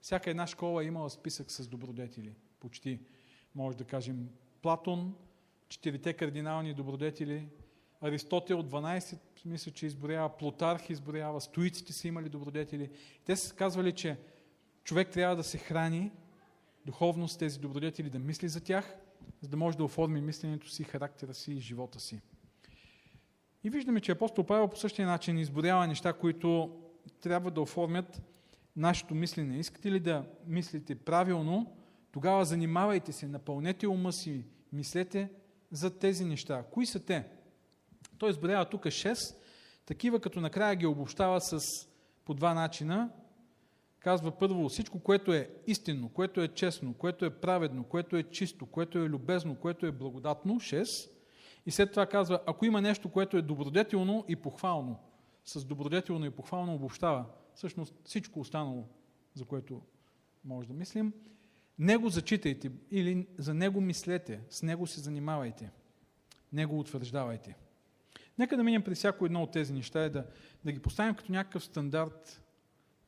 всяка 0.00 0.30
една 0.30 0.46
школа 0.46 0.84
е 0.84 0.86
имала 0.86 1.10
списък 1.10 1.50
с 1.50 1.68
добродетели. 1.68 2.34
Почти, 2.60 3.00
може 3.54 3.76
да 3.76 3.84
кажем, 3.84 4.28
Платон, 4.62 5.14
четирите 5.68 6.12
кардинални 6.12 6.74
добродетели, 6.74 7.48
Аристотел 8.00 8.62
12, 8.62 9.18
мисля, 9.44 9.72
че 9.72 9.86
изборява, 9.86 10.36
Плутарх 10.36 10.90
изборява, 10.90 11.40
стоиците 11.40 11.92
са 11.92 12.08
имали 12.08 12.28
добродетели. 12.28 12.90
Те 13.24 13.36
са 13.36 13.54
казвали, 13.54 13.92
че 13.92 14.18
човек 14.84 15.10
трябва 15.10 15.36
да 15.36 15.44
се 15.44 15.58
храни 15.58 16.12
духовно 16.86 17.28
с 17.28 17.38
тези 17.38 17.58
добродетели, 17.58 18.10
да 18.10 18.18
мисли 18.18 18.48
за 18.48 18.60
тях, 18.60 18.98
за 19.40 19.48
да 19.48 19.56
може 19.56 19.76
да 19.76 19.84
оформи 19.84 20.20
мисленето 20.20 20.70
си, 20.70 20.84
характера 20.84 21.34
си 21.34 21.52
и 21.52 21.60
живота 21.60 22.00
си. 22.00 22.20
И 23.64 23.70
виждаме, 23.70 24.00
че 24.00 24.12
апостол 24.12 24.44
Павел 24.44 24.68
по 24.68 24.76
същия 24.76 25.06
начин 25.08 25.38
изборява 25.38 25.86
неща, 25.86 26.12
които 26.12 26.76
трябва 27.20 27.50
да 27.50 27.60
оформят 27.60 28.22
нашето 28.76 29.14
мислене. 29.14 29.58
Искате 29.58 29.92
ли 29.92 30.00
да 30.00 30.24
мислите 30.46 30.94
правилно, 30.94 31.76
тогава 32.12 32.44
занимавайте 32.44 33.12
се, 33.12 33.28
напълнете 33.28 33.88
ума 33.88 34.12
си, 34.12 34.44
мислете 34.72 35.30
за 35.70 35.98
тези 35.98 36.24
неща. 36.24 36.64
Кои 36.70 36.86
са 36.86 37.04
те? 37.04 37.24
Той 38.18 38.30
изборява 38.30 38.64
тук 38.64 38.82
6, 38.82 39.36
такива 39.86 40.20
като 40.20 40.40
накрая 40.40 40.76
ги 40.76 40.86
обобщава 40.86 41.40
с 41.40 41.60
по 42.24 42.34
два 42.34 42.54
начина. 42.54 43.10
Казва 44.08 44.30
първо 44.30 44.68
всичко, 44.68 45.00
което 45.00 45.32
е 45.32 45.50
истинно, 45.66 46.08
което 46.08 46.42
е 46.42 46.48
честно, 46.48 46.94
което 46.94 47.24
е 47.24 47.30
праведно, 47.30 47.84
което 47.84 48.16
е 48.16 48.22
чисто, 48.22 48.66
което 48.66 48.98
е 48.98 49.08
любезно, 49.08 49.54
което 49.54 49.86
е 49.86 49.92
благодатно, 49.92 50.54
6. 50.54 51.10
И 51.66 51.70
след 51.70 51.90
това 51.90 52.06
казва, 52.06 52.40
ако 52.46 52.64
има 52.64 52.82
нещо, 52.82 53.08
което 53.08 53.36
е 53.36 53.42
добродетелно 53.42 54.24
и 54.28 54.36
похвално, 54.36 54.98
с 55.44 55.64
добродетелно 55.64 56.26
и 56.26 56.30
похвално 56.30 56.74
обобщава 56.74 57.24
всъщност 57.54 57.94
всичко 58.04 58.40
останало, 58.40 58.88
за 59.34 59.44
което 59.44 59.82
може 60.44 60.68
да 60.68 60.74
мислим, 60.74 61.12
него 61.78 62.08
зачитайте 62.08 62.70
или 62.90 63.26
за 63.38 63.54
него 63.54 63.80
мислете, 63.80 64.40
с 64.50 64.62
него 64.62 64.86
се 64.86 65.00
занимавайте, 65.00 65.70
него 66.52 66.78
утвърждавайте. 66.78 67.56
Нека 68.38 68.56
да 68.56 68.64
минем 68.64 68.84
през 68.84 68.98
всяко 68.98 69.26
едно 69.26 69.42
от 69.42 69.50
тези 69.50 69.72
неща 69.72 70.06
и 70.06 70.10
да, 70.10 70.26
да 70.64 70.72
ги 70.72 70.80
поставим 70.80 71.14
като 71.14 71.32
някакъв 71.32 71.64
стандарт 71.64 72.42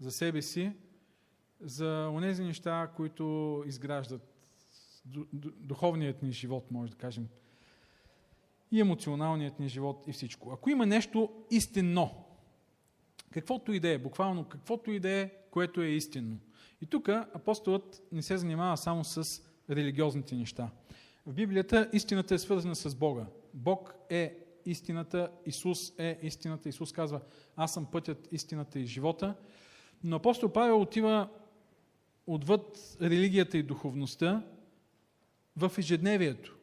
за 0.01 0.11
себе 0.11 0.43
си, 0.43 0.73
за 1.61 2.11
онези 2.13 2.45
неща, 2.45 2.91
които 2.97 3.65
изграждат 3.67 4.23
духовният 5.57 6.23
ни 6.23 6.33
живот, 6.33 6.71
може 6.71 6.91
да 6.91 6.97
кажем, 6.97 7.29
и 8.73 8.81
емоционалният 8.81 9.61
ни 9.61 9.69
живот 9.69 10.05
и 10.07 10.13
всичко. 10.13 10.53
Ако 10.53 10.71
има 10.71 10.87
нещо 10.87 11.31
истинно, 11.51 12.25
каквото 13.31 13.73
и 13.73 13.81
да 13.81 13.89
е, 13.89 13.99
буквално 13.99 14.45
каквото 14.45 14.91
и 14.91 15.01
да 15.01 15.11
е, 15.11 15.31
което 15.51 15.81
е 15.81 15.87
истинно. 15.87 16.39
И 16.83 16.87
тук 16.87 17.09
апостолът 17.09 18.03
не 18.13 18.23
се 18.23 18.37
занимава 18.37 18.77
само 18.77 19.05
с 19.05 19.43
религиозните 19.71 20.35
неща. 20.35 20.71
В 21.27 21.33
Библията 21.33 21.91
истината 21.93 22.35
е 22.35 22.39
свързана 22.39 22.77
с 22.77 22.95
Бога. 22.95 23.27
Бог 23.55 23.95
е 24.11 24.39
истината, 24.67 25.31
Исус 25.47 25.93
е 25.99 26.19
истината. 26.23 26.69
Исус 26.69 26.93
казва, 26.93 27.21
аз 27.57 27.75
съм 27.75 27.87
пътят, 27.87 28.29
истината 28.33 28.81
и 28.81 28.87
живота. 28.87 29.35
Но 30.05 30.17
апостол 30.17 30.53
Павел 30.53 30.81
отива 30.81 31.29
отвъд 32.35 32.97
религията 33.03 33.59
и 33.59 33.63
духовността 33.63 34.43
в 35.57 35.73
ежедневието. 35.79 36.57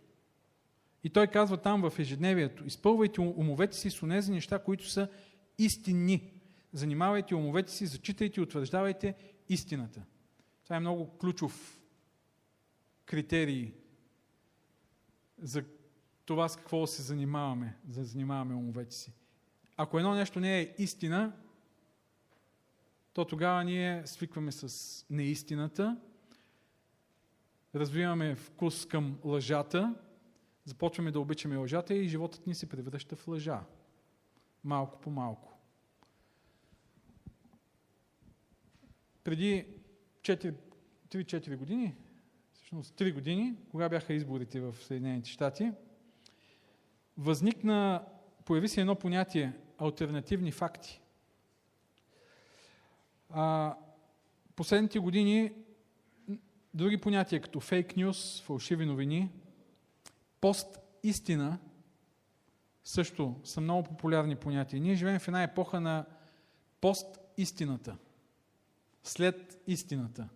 И 1.03 1.09
той 1.09 1.27
казва 1.27 1.57
там 1.57 1.89
в 1.89 1.99
ежедневието, 1.99 2.65
изпълвайте 2.65 3.21
умовете 3.21 3.77
си 3.77 3.89
с 3.89 4.03
онези 4.03 4.31
неща, 4.31 4.59
които 4.59 4.89
са 4.89 5.09
истинни. 5.57 6.31
Занимавайте 6.73 7.35
умовете 7.35 7.71
си, 7.71 7.85
зачитайте 7.85 8.39
и 8.39 8.43
утвърждавайте 8.43 9.15
истината. 9.49 10.01
Това 10.63 10.75
е 10.75 10.79
много 10.79 11.17
ключов 11.17 11.79
критерий 13.05 13.73
за 15.37 15.63
това 16.25 16.49
с 16.49 16.55
какво 16.55 16.87
се 16.87 17.01
занимаваме, 17.01 17.77
за 17.89 18.01
да 18.01 18.07
занимаваме 18.07 18.55
умовете 18.55 18.95
си. 18.95 19.13
Ако 19.77 19.99
едно 19.99 20.15
нещо 20.15 20.39
не 20.39 20.59
е 20.59 20.73
истина, 20.77 21.33
то 23.17 23.25
тогава 23.25 23.63
ние 23.63 24.01
свикваме 24.05 24.51
с 24.51 25.05
неистината, 25.09 25.97
развиваме 27.75 28.35
вкус 28.35 28.85
към 28.85 29.19
лъжата, 29.23 29.95
започваме 30.65 31.11
да 31.11 31.19
обичаме 31.19 31.57
лъжата 31.57 31.93
и 31.93 32.07
животът 32.07 32.47
ни 32.47 32.55
се 32.55 32.69
превръща 32.69 33.15
в 33.15 33.27
лъжа. 33.27 33.63
Малко 34.63 34.99
по 34.99 35.09
малко. 35.09 35.57
преди 39.23 39.65
3-4 40.23 41.55
години, 41.55 41.95
всъщност 42.53 42.95
3 42.95 43.13
години, 43.13 43.55
кога 43.71 43.89
бяха 43.89 44.13
изборите 44.13 44.59
в 44.59 44.75
Съединените 44.81 45.29
щати, 45.29 45.71
възникна, 47.17 48.05
появи 48.45 48.67
се 48.67 48.81
едно 48.81 48.95
понятие 48.95 49.53
альтернативни 49.77 50.51
факти. 50.51 51.01
А, 53.29 53.75
последните 54.55 54.99
години 54.99 55.51
други 56.73 56.97
понятия, 56.97 57.41
като 57.41 57.59
фейк 57.59 57.97
нюс, 57.97 58.41
фалшиви 58.41 58.85
новини, 58.85 59.31
пост 60.41 60.79
истина, 61.03 61.57
също 62.83 63.35
са 63.43 63.61
много 63.61 63.83
популярни 63.83 64.35
понятия. 64.35 64.81
Ние 64.81 64.95
живеем 64.95 65.19
в 65.19 65.27
една 65.27 65.43
епоха 65.43 65.79
на 65.79 66.05
пост 66.81 67.19
истината– 67.37 67.97
след 69.07 69.61
истината. 69.67 70.29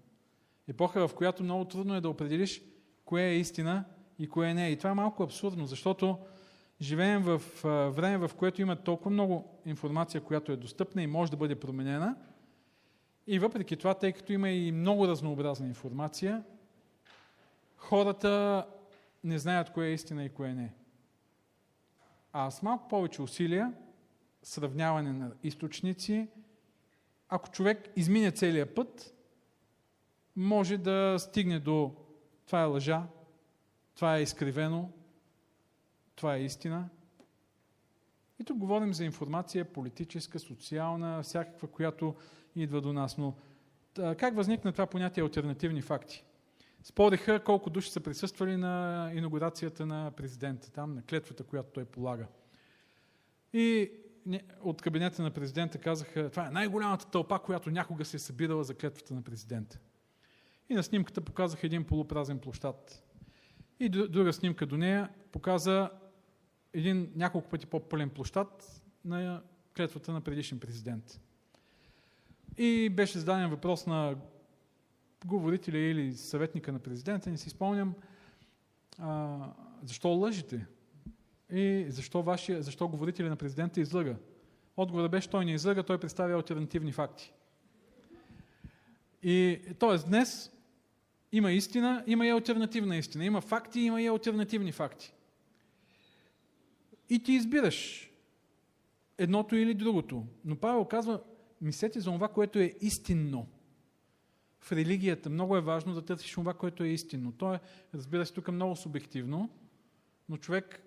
Епоха, 0.67 1.07
в 1.07 1.15
която 1.15 1.43
много 1.43 1.65
трудно 1.65 1.95
е 1.95 2.01
да 2.01 2.09
определиш 2.09 2.61
кое 3.05 3.23
е 3.23 3.39
истина 3.39 3.85
и 4.19 4.29
кое 4.29 4.53
не 4.53 4.67
е. 4.67 4.71
И 4.71 4.77
това 4.77 4.89
е 4.89 4.93
малко 4.93 5.23
абсурдно, 5.23 5.65
защото 5.65 6.17
живеем 6.81 7.21
в 7.21 7.41
време, 7.95 8.27
в 8.27 8.31
което 8.35 8.61
има 8.61 8.75
толкова 8.75 9.11
много 9.11 9.61
информация, 9.65 10.21
която 10.21 10.51
е 10.51 10.57
достъпна 10.57 11.03
и 11.03 11.07
може 11.07 11.31
да 11.31 11.37
бъде 11.37 11.59
променена. 11.59 12.15
И 13.27 13.39
въпреки 13.39 13.77
това, 13.77 13.93
тъй 13.93 14.11
като 14.11 14.33
има 14.33 14.49
и 14.49 14.71
много 14.71 15.07
разнообразна 15.07 15.67
информация, 15.67 16.43
хората 17.77 18.65
не 19.23 19.39
знаят 19.39 19.73
кое 19.73 19.87
е 19.87 19.93
истина 19.93 20.23
и 20.25 20.29
кое 20.29 20.53
не. 20.53 20.73
А 22.33 22.51
с 22.51 22.61
малко 22.61 22.87
повече 22.87 23.21
усилия, 23.21 23.73
сравняване 24.43 25.13
на 25.13 25.31
източници, 25.43 26.27
ако 27.29 27.49
човек 27.49 27.89
измине 27.95 28.31
целия 28.31 28.75
път, 28.75 29.13
може 30.35 30.77
да 30.77 31.15
стигне 31.19 31.59
до 31.59 31.95
това 32.45 32.61
е 32.61 32.65
лъжа, 32.65 33.03
това 33.95 34.17
е 34.17 34.21
изкривено, 34.21 34.91
това 36.15 36.35
е 36.35 36.43
истина. 36.43 36.89
И 38.41 38.43
тук 38.43 38.57
говорим 38.57 38.93
за 38.93 39.05
информация 39.05 39.65
политическа, 39.65 40.39
социална, 40.39 41.23
всякаква, 41.23 41.67
която 41.67 42.15
идва 42.55 42.81
до 42.81 42.93
нас. 42.93 43.17
Но 43.17 43.33
как 43.95 44.35
възникна 44.35 44.71
това 44.71 44.85
понятие 44.85 45.23
альтернативни 45.23 45.81
факти? 45.81 46.23
Спориха 46.83 47.43
колко 47.43 47.69
души 47.69 47.91
са 47.91 47.99
присъствали 47.99 48.57
на 48.57 49.11
инаугурацията 49.15 49.85
на 49.85 50.11
президента, 50.11 50.71
там 50.71 50.95
на 50.95 51.01
клетвата, 51.01 51.43
която 51.43 51.69
той 51.71 51.85
полага. 51.85 52.27
И 53.53 53.91
от 54.61 54.81
кабинета 54.81 55.21
на 55.21 55.31
президента 55.31 55.77
казаха, 55.77 56.29
това 56.29 56.47
е 56.47 56.51
най-голямата 56.51 57.05
тълпа, 57.05 57.39
която 57.39 57.71
някога 57.71 58.05
се 58.05 58.17
е 58.17 58.19
събирала 58.19 58.63
за 58.63 58.75
клетвата 58.75 59.13
на 59.13 59.21
президента. 59.21 59.79
И 60.69 60.73
на 60.73 60.83
снимката 60.83 61.21
показаха 61.21 61.65
един 61.65 61.83
полупразен 61.83 62.39
площад. 62.39 63.03
И 63.79 63.89
друга 63.89 64.33
снимка 64.33 64.65
до 64.65 64.77
нея 64.77 65.09
показа 65.31 65.89
един 66.73 67.11
няколко 67.15 67.49
пъти 67.49 67.65
по-пълен 67.65 68.09
площад 68.09 68.81
на 69.05 69.41
клетвата 69.75 70.13
на 70.13 70.21
предишен 70.21 70.59
президент. 70.59 71.21
И 72.57 72.89
беше 72.89 73.19
зададен 73.19 73.49
въпрос 73.49 73.87
на 73.87 74.15
говорителя 75.25 75.77
или 75.77 76.13
съветника 76.13 76.71
на 76.71 76.79
президента, 76.79 77.29
не 77.29 77.37
си 77.37 77.49
спомням, 77.49 77.93
а, 78.99 79.37
защо 79.83 80.09
лъжите? 80.09 80.65
И 81.51 81.85
защо, 81.89 82.23
вашия, 82.23 82.63
защо 82.63 82.87
говорителя 82.87 83.29
на 83.29 83.35
президента 83.35 83.81
излъга? 83.81 84.15
Отговорът 84.77 85.11
беше, 85.11 85.29
той 85.29 85.45
не 85.45 85.53
излъга, 85.53 85.83
той 85.83 85.97
представя 85.97 86.33
альтернативни 86.33 86.91
факти. 86.91 87.33
И 89.23 89.59
т.е. 89.79 89.97
днес 89.97 90.51
има 91.31 91.51
истина, 91.51 92.03
има 92.07 92.27
и 92.27 92.29
альтернативна 92.29 92.97
истина. 92.97 93.25
Има 93.25 93.41
факти, 93.41 93.79
има 93.79 94.01
и 94.01 94.07
альтернативни 94.07 94.71
факти. 94.71 95.13
И 97.11 97.23
ти 97.23 97.31
избираш 97.31 98.09
едното 99.17 99.55
или 99.55 99.73
другото. 99.73 100.25
Но 100.45 100.55
Павел 100.55 100.85
казва, 100.85 101.21
мислете 101.61 101.99
за 101.99 102.11
това, 102.11 102.27
което 102.27 102.59
е 102.59 102.73
истинно. 102.81 103.47
В 104.59 104.71
религията 104.71 105.29
много 105.29 105.57
е 105.57 105.61
важно 105.61 105.93
да 105.93 106.05
търсиш 106.05 106.31
това, 106.31 106.53
което 106.53 106.83
е 106.83 106.87
истинно. 106.87 107.31
То 107.31 107.53
е, 107.53 107.59
разбира 107.93 108.25
се, 108.25 108.33
тук 108.33 108.47
е 108.47 108.51
много 108.51 108.75
субективно, 108.75 109.49
но 110.29 110.37
човек 110.37 110.83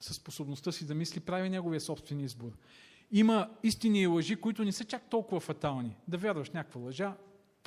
със 0.00 0.16
способността 0.16 0.72
си 0.72 0.86
да 0.86 0.94
мисли 0.94 1.20
прави 1.20 1.50
неговия 1.50 1.80
собствен 1.80 2.20
избор. 2.20 2.52
Има 3.10 3.50
истини 3.62 4.02
и 4.02 4.06
лъжи, 4.06 4.36
които 4.36 4.64
не 4.64 4.72
са 4.72 4.84
чак 4.84 5.10
толкова 5.10 5.40
фатални. 5.40 5.96
Да 6.08 6.18
вярваш 6.18 6.50
някаква 6.50 6.80
лъжа, 6.80 7.16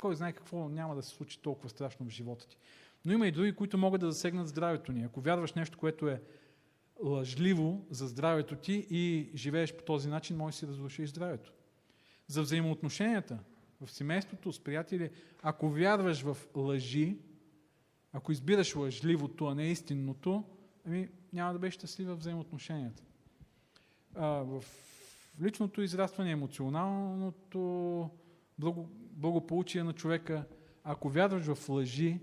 кой 0.00 0.16
знае 0.16 0.32
какво 0.32 0.68
няма 0.68 0.94
да 0.94 1.02
се 1.02 1.10
случи 1.10 1.40
толкова 1.42 1.68
страшно 1.68 2.06
в 2.06 2.10
живота 2.10 2.48
ти. 2.48 2.56
Но 3.04 3.12
има 3.12 3.28
и 3.28 3.32
други, 3.32 3.52
които 3.52 3.78
могат 3.78 4.00
да 4.00 4.12
засегнат 4.12 4.48
здравето 4.48 4.92
ни. 4.92 5.02
Ако 5.02 5.20
вярваш 5.20 5.54
нещо, 5.54 5.78
което 5.78 6.08
е 6.08 6.22
лъжливо 7.02 7.86
за 7.90 8.06
здравето 8.06 8.56
ти 8.56 8.86
и 8.90 9.30
живееш 9.34 9.76
по 9.76 9.84
този 9.84 10.08
начин, 10.08 10.36
може 10.36 10.54
да 10.54 10.58
си 10.58 10.66
разрушиш 10.66 11.10
здравето. 11.10 11.52
За 12.26 12.42
взаимоотношенията 12.42 13.38
в 13.80 13.90
семейството, 13.90 14.52
с 14.52 14.60
приятели, 14.60 15.10
ако 15.42 15.68
вярваш 15.68 16.22
в 16.22 16.36
лъжи, 16.54 17.18
ако 18.12 18.32
избираш 18.32 18.76
лъжливото, 18.76 19.46
а 19.46 19.54
не 19.54 19.70
истинното, 19.70 20.44
ами 20.86 21.08
няма 21.32 21.52
да 21.52 21.58
бъдеш 21.58 21.74
щастлив 21.74 22.08
в 22.08 22.16
взаимоотношенията. 22.16 23.02
А, 24.14 24.26
в 24.26 24.64
личното 25.42 25.82
израстване, 25.82 26.30
емоционалното 26.30 28.10
благо, 28.58 28.88
благополучие 29.10 29.82
на 29.82 29.92
човека, 29.92 30.44
ако 30.84 31.08
вярваш 31.08 31.44
в 31.44 31.68
лъжи, 31.68 32.20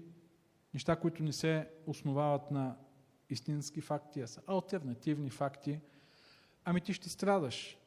неща, 0.74 0.96
които 0.96 1.24
не 1.24 1.34
се 1.34 1.68
основават 1.88 2.52
на 2.52 2.76
истински 3.34 3.82
факти, 3.82 4.22
а 4.22 4.28
са 4.28 4.42
альтернативни 4.48 5.30
факти, 5.30 5.80
ами 6.66 6.82
ти 6.82 6.94
ще 6.94 7.10
страдаш. 7.10 7.78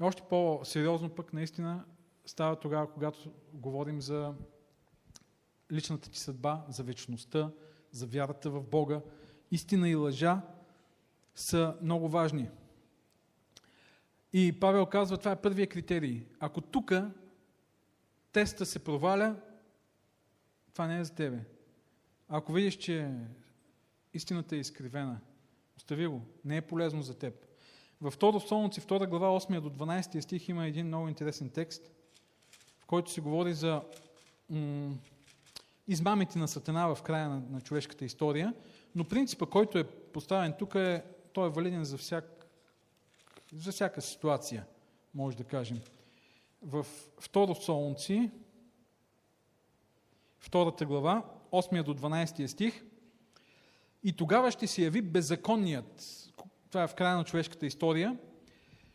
И 0.00 0.02
още 0.02 0.22
по-сериозно 0.22 1.10
пък 1.10 1.32
наистина 1.32 1.84
става 2.24 2.60
тогава, 2.60 2.92
когато 2.92 3.32
говорим 3.52 4.00
за 4.00 4.34
личната 5.72 6.10
ти 6.10 6.18
съдба, 6.18 6.64
за 6.68 6.82
вечността, 6.82 7.50
за 7.90 8.06
вярата 8.06 8.50
в 8.50 8.62
Бога. 8.62 9.00
Истина 9.50 9.88
и 9.88 9.94
лъжа 9.94 10.42
са 11.34 11.76
много 11.82 12.08
важни. 12.08 12.50
И 14.32 14.60
Павел 14.60 14.86
казва, 14.86 15.18
това 15.18 15.30
е 15.32 15.40
първия 15.40 15.66
критерий. 15.66 16.26
Ако 16.40 16.60
тук 16.60 16.92
теста 18.32 18.66
се 18.66 18.78
проваля, 18.78 19.36
това 20.72 20.86
не 20.86 20.98
е 20.98 21.04
за 21.04 21.14
тебе. 21.14 21.44
Ако 22.28 22.52
видиш, 22.52 22.76
че 22.76 23.14
истината 24.14 24.56
е 24.56 24.58
изкривена, 24.58 25.20
остави 25.76 26.06
го. 26.06 26.22
Не 26.44 26.56
е 26.56 26.60
полезно 26.60 27.02
за 27.02 27.18
теб. 27.18 27.46
Във 28.00 28.14
второ 28.14 28.40
Солунци, 28.40 28.80
2 28.80 29.08
глава, 29.08 29.40
8 29.40 29.60
до 29.60 29.70
12 29.70 30.20
стих 30.20 30.48
има 30.48 30.66
един 30.66 30.86
много 30.86 31.08
интересен 31.08 31.50
текст, 31.50 31.92
в 32.80 32.86
който 32.86 33.10
се 33.10 33.20
говори 33.20 33.54
за 33.54 33.82
измамите 35.88 36.38
на 36.38 36.48
Сатана 36.48 36.94
в 36.94 37.02
края 37.02 37.28
на, 37.28 37.42
на 37.50 37.60
човешката 37.60 38.04
история, 38.04 38.54
но 38.94 39.04
принципа, 39.04 39.46
който 39.46 39.78
е 39.78 39.84
поставен 39.84 40.54
тук, 40.58 40.74
е, 40.74 41.04
той 41.32 41.46
е 41.46 41.50
валиден 41.50 41.84
за, 41.84 41.98
всяк, 41.98 42.46
за 43.52 43.72
всяка 43.72 44.00
ситуация, 44.00 44.66
може 45.14 45.36
да 45.36 45.44
кажем. 45.44 45.80
В 46.62 46.86
второ 47.20 47.54
Солунци, 47.54 48.30
втората 50.38 50.86
глава, 50.86 51.24
8 51.52 51.82
до 51.82 51.94
12 51.94 52.46
стих, 52.46 52.84
и 54.04 54.12
тогава 54.12 54.50
ще 54.50 54.66
се 54.66 54.82
яви 54.82 55.02
беззаконният, 55.02 56.16
това 56.70 56.82
е 56.82 56.88
в 56.88 56.94
края 56.94 57.16
на 57.16 57.24
човешката 57.24 57.66
история, 57.66 58.18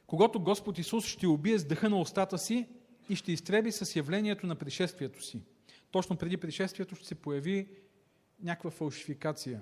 когато 0.07 0.39
Господ 0.39 0.77
Исус 0.79 1.05
ще 1.05 1.27
убие 1.27 1.59
с 1.59 1.65
дъха 1.65 1.89
на 1.89 1.99
устата 1.99 2.37
си 2.37 2.67
и 3.09 3.15
ще 3.15 3.31
изтреби 3.31 3.71
с 3.71 3.95
явлението 3.95 4.47
на 4.47 4.55
пришествието 4.55 5.23
си. 5.23 5.41
Точно 5.91 6.15
преди 6.15 6.37
пришествието 6.37 6.95
ще 6.95 7.07
се 7.07 7.15
появи 7.15 7.67
някаква 8.43 8.71
фалшификация, 8.71 9.61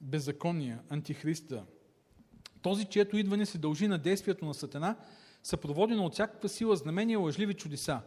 беззакония, 0.00 0.80
антихриста. 0.88 1.64
Този, 2.62 2.84
чието 2.84 3.16
идване 3.16 3.46
се 3.46 3.58
дължи 3.58 3.88
на 3.88 3.98
действието 3.98 4.44
на 4.44 4.54
Сатана, 4.54 4.96
съпроводено 5.42 6.04
от 6.04 6.12
всякаква 6.12 6.48
сила, 6.48 6.76
знамения, 6.76 7.18
лъжливи 7.18 7.54
чудеса. 7.54 8.00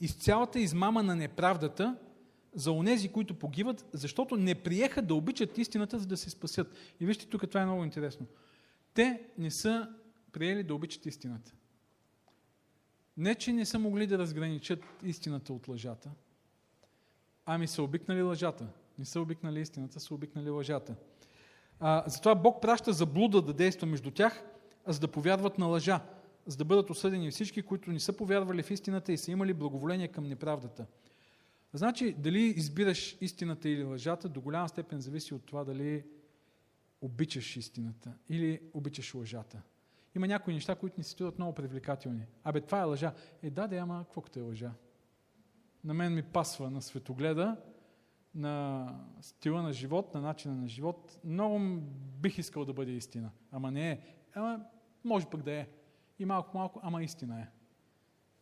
И 0.00 0.08
с 0.08 0.14
цялата 0.14 0.60
измама 0.60 1.02
на 1.02 1.16
неправдата– 1.16 1.96
за 2.54 2.72
онези, 2.72 3.08
които 3.08 3.34
погиват, 3.34 3.84
защото 3.92 4.36
не 4.36 4.54
приеха 4.54 5.02
да 5.02 5.14
обичат 5.14 5.58
истината, 5.58 5.98
за 5.98 6.06
да 6.06 6.16
се 6.16 6.30
спасят. 6.30 6.74
И 7.00 7.06
вижте, 7.06 7.26
тук 7.26 7.48
това 7.48 7.60
е 7.60 7.64
много 7.64 7.84
интересно. 7.84 8.26
Те 8.94 9.22
не 9.38 9.50
са 9.50 9.88
приели 10.32 10.62
да 10.62 10.74
обичат 10.74 11.06
истината. 11.06 11.52
Не, 13.16 13.34
че 13.34 13.52
не 13.52 13.64
са 13.64 13.78
могли 13.78 14.06
да 14.06 14.18
разграничат 14.18 14.84
истината 15.04 15.52
от 15.52 15.68
лъжата, 15.68 16.10
ами 17.46 17.66
са 17.66 17.82
обикнали 17.82 18.22
лъжата. 18.22 18.66
Не 18.98 19.04
са 19.04 19.20
обикнали 19.20 19.60
истината, 19.60 20.00
са 20.00 20.14
обикнали 20.14 20.50
лъжата. 20.50 20.94
А, 21.80 22.04
затова 22.06 22.34
Бог 22.34 22.62
праща 22.62 22.92
заблуда 22.92 23.42
да 23.42 23.52
действа 23.52 23.86
между 23.86 24.10
тях, 24.10 24.44
за 24.86 25.00
да 25.00 25.08
повярват 25.08 25.58
на 25.58 25.66
лъжа, 25.66 26.00
за 26.46 26.56
да 26.56 26.64
бъдат 26.64 26.90
осъдени 26.90 27.30
всички, 27.30 27.62
които 27.62 27.90
не 27.90 28.00
са 28.00 28.12
повярвали 28.12 28.62
в 28.62 28.70
истината 28.70 29.12
и 29.12 29.18
са 29.18 29.30
имали 29.30 29.54
благоволение 29.54 30.08
към 30.08 30.24
неправдата. 30.24 30.86
Значи, 31.74 32.12
дали 32.12 32.40
избираш 32.40 33.16
истината 33.20 33.68
или 33.68 33.84
лъжата, 33.84 34.28
до 34.28 34.40
голяма 34.40 34.68
степен 34.68 35.00
зависи 35.00 35.34
от 35.34 35.46
това 35.46 35.64
дали 35.64 36.04
обичаш 37.00 37.56
истината 37.56 38.14
или 38.28 38.60
обичаш 38.74 39.14
лъжата. 39.14 39.62
Има 40.14 40.26
някои 40.26 40.54
неща, 40.54 40.74
които 40.74 41.00
ни 41.00 41.04
се 41.04 41.10
струват 41.10 41.38
много 41.38 41.54
привлекателни. 41.54 42.26
Абе, 42.44 42.60
това 42.60 42.80
е 42.80 42.84
лъжа. 42.84 43.14
Е, 43.42 43.50
да, 43.50 43.66
да, 43.66 43.76
ама 43.76 44.04
какво 44.04 44.20
като 44.20 44.38
е 44.38 44.42
лъжа? 44.42 44.72
На 45.84 45.94
мен 45.94 46.14
ми 46.14 46.22
пасва 46.22 46.70
на 46.70 46.82
светогледа, 46.82 47.56
на 48.34 48.86
стила 49.20 49.62
на 49.62 49.72
живот, 49.72 50.14
на 50.14 50.20
начина 50.20 50.54
на 50.54 50.68
живот. 50.68 51.20
Много 51.24 51.60
бих 52.20 52.38
искал 52.38 52.64
да 52.64 52.72
бъде 52.72 52.92
истина. 52.92 53.30
Ама 53.50 53.70
не 53.70 53.90
е. 53.90 54.00
Ама 54.34 54.64
може 55.04 55.30
пък 55.30 55.42
да 55.42 55.52
е. 55.52 55.68
И 56.18 56.24
малко-малко, 56.24 56.80
ама 56.82 57.02
истина 57.02 57.40
е. 57.40 57.48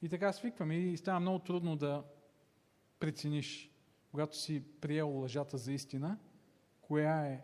И 0.03 0.09
така 0.09 0.33
свикваме 0.33 0.75
и 0.75 0.97
става 0.97 1.21
много 1.21 1.38
трудно 1.38 1.77
да 1.77 2.05
прецениш, 3.01 3.71
когато 4.11 4.37
си 4.37 4.63
приел 4.81 5.11
лъжата 5.11 5.59
за 5.59 5.73
истина, 5.73 6.19
коя 6.83 7.27
е 7.27 7.41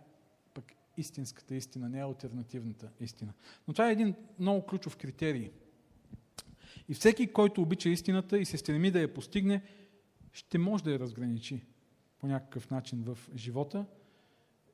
пък 0.55 0.73
истинската 0.97 1.55
истина, 1.55 1.89
не 1.89 2.03
альтернативната 2.03 2.91
истина. 3.01 3.33
Но 3.69 3.75
това 3.75 3.89
е 3.89 3.93
един 3.93 4.15
много 4.39 4.67
ключов 4.67 4.97
критерий. 4.97 5.51
И 6.89 6.95
всеки, 6.95 7.33
който 7.33 7.63
обича 7.63 7.89
истината 7.89 8.39
и 8.39 8.45
се 8.45 8.59
стреми 8.59 8.91
да 8.91 9.01
я 9.01 9.15
постигне, 9.15 9.63
ще 10.33 10.59
може 10.59 10.85
да 10.85 10.93
я 10.93 10.99
разграничи 10.99 11.65
по 12.19 12.27
някакъв 12.27 12.71
начин 12.71 13.03
в 13.03 13.19
живота 13.37 13.87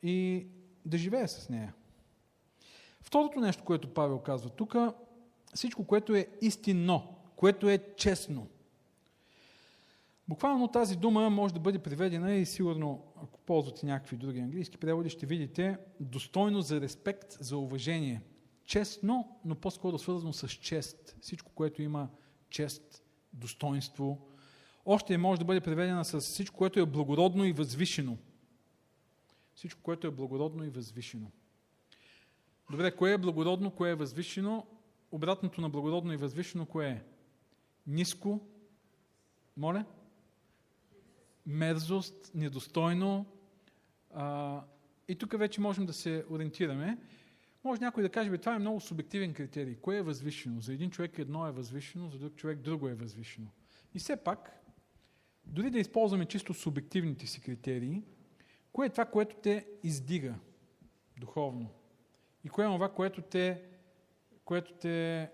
и 0.02 0.46
да 0.84 0.98
живее 0.98 1.28
с 1.28 1.48
нея. 1.48 1.74
Второто 3.00 3.40
нещо, 3.40 3.64
което 3.64 3.94
Павел 3.94 4.18
казва 4.18 4.50
тук, 4.50 4.74
всичко, 5.54 5.84
което 5.84 6.14
е 6.14 6.28
истинно, 6.40 7.16
което 7.36 7.68
е 7.68 7.94
честно– 7.96 8.48
Буквално 10.32 10.68
тази 10.68 10.96
дума 10.96 11.30
може 11.30 11.54
да 11.54 11.60
бъде 11.60 11.78
приведена 11.78 12.34
и 12.34 12.46
сигурно, 12.46 13.04
ако 13.22 13.40
ползвате 13.40 13.86
някакви 13.86 14.16
други 14.16 14.40
английски 14.40 14.78
преводи, 14.78 15.10
ще 15.10 15.26
видите 15.26 15.78
достойно 16.00 16.60
за 16.60 16.80
респект, 16.80 17.36
за 17.40 17.56
уважение. 17.56 18.22
Честно, 18.64 19.40
но 19.44 19.54
по-скоро 19.54 19.98
свързано 19.98 20.32
с 20.32 20.48
чест. 20.48 21.16
Всичко, 21.20 21.52
което 21.54 21.82
има 21.82 22.08
чест, 22.50 23.02
достоинство. 23.32 24.28
Още 24.86 25.18
може 25.18 25.38
да 25.38 25.44
бъде 25.44 25.60
приведена 25.60 26.04
с 26.04 26.20
всичко, 26.20 26.56
което 26.56 26.80
е 26.80 26.86
благородно 26.86 27.44
и 27.44 27.52
възвишено. 27.52 28.18
Всичко, 29.54 29.80
което 29.82 30.06
е 30.06 30.10
благородно 30.10 30.64
и 30.64 30.70
възвишено. 30.70 31.30
Добре, 32.70 32.96
кое 32.96 33.12
е 33.12 33.18
благородно, 33.18 33.70
кое 33.70 33.90
е 33.90 33.94
възвишено? 33.94 34.66
Обратното 35.10 35.60
на 35.60 35.70
благородно 35.70 36.12
и 36.12 36.16
възвишено, 36.16 36.66
кое 36.66 36.88
е? 36.88 37.02
Ниско. 37.86 38.40
Моля? 39.56 39.84
Мерзост, 41.46 42.30
недостойно. 42.34 43.26
А, 44.14 44.60
и 45.08 45.16
тук 45.16 45.38
вече 45.38 45.60
можем 45.60 45.86
да 45.86 45.92
се 45.92 46.24
ориентираме. 46.30 46.98
Може 47.64 47.80
някой 47.80 48.02
да 48.02 48.08
каже, 48.08 48.30
бе, 48.30 48.38
това 48.38 48.54
е 48.54 48.58
много 48.58 48.80
субективен 48.80 49.34
критерий. 49.34 49.76
Кое 49.76 49.96
е 49.96 50.02
възвишено? 50.02 50.60
За 50.60 50.72
един 50.72 50.90
човек 50.90 51.18
едно 51.18 51.46
е 51.46 51.52
възвишено, 51.52 52.08
за 52.08 52.18
друг 52.18 52.36
човек 52.36 52.58
друго 52.58 52.88
е 52.88 52.94
възвишено. 52.94 53.48
И 53.94 53.98
все 53.98 54.16
пак, 54.16 54.62
дори 55.44 55.70
да 55.70 55.78
използваме 55.78 56.26
чисто 56.26 56.54
субективните 56.54 57.26
си 57.26 57.40
критерии, 57.40 58.02
кое 58.72 58.86
е 58.86 58.90
това, 58.90 59.04
което 59.04 59.36
те 59.36 59.66
издига 59.82 60.34
духовно? 61.20 61.70
И 62.44 62.48
кое 62.48 62.64
е 62.64 62.68
това, 62.68 62.92
което 62.92 63.22
те, 63.22 63.62
което 64.44 64.72
те 64.72 65.30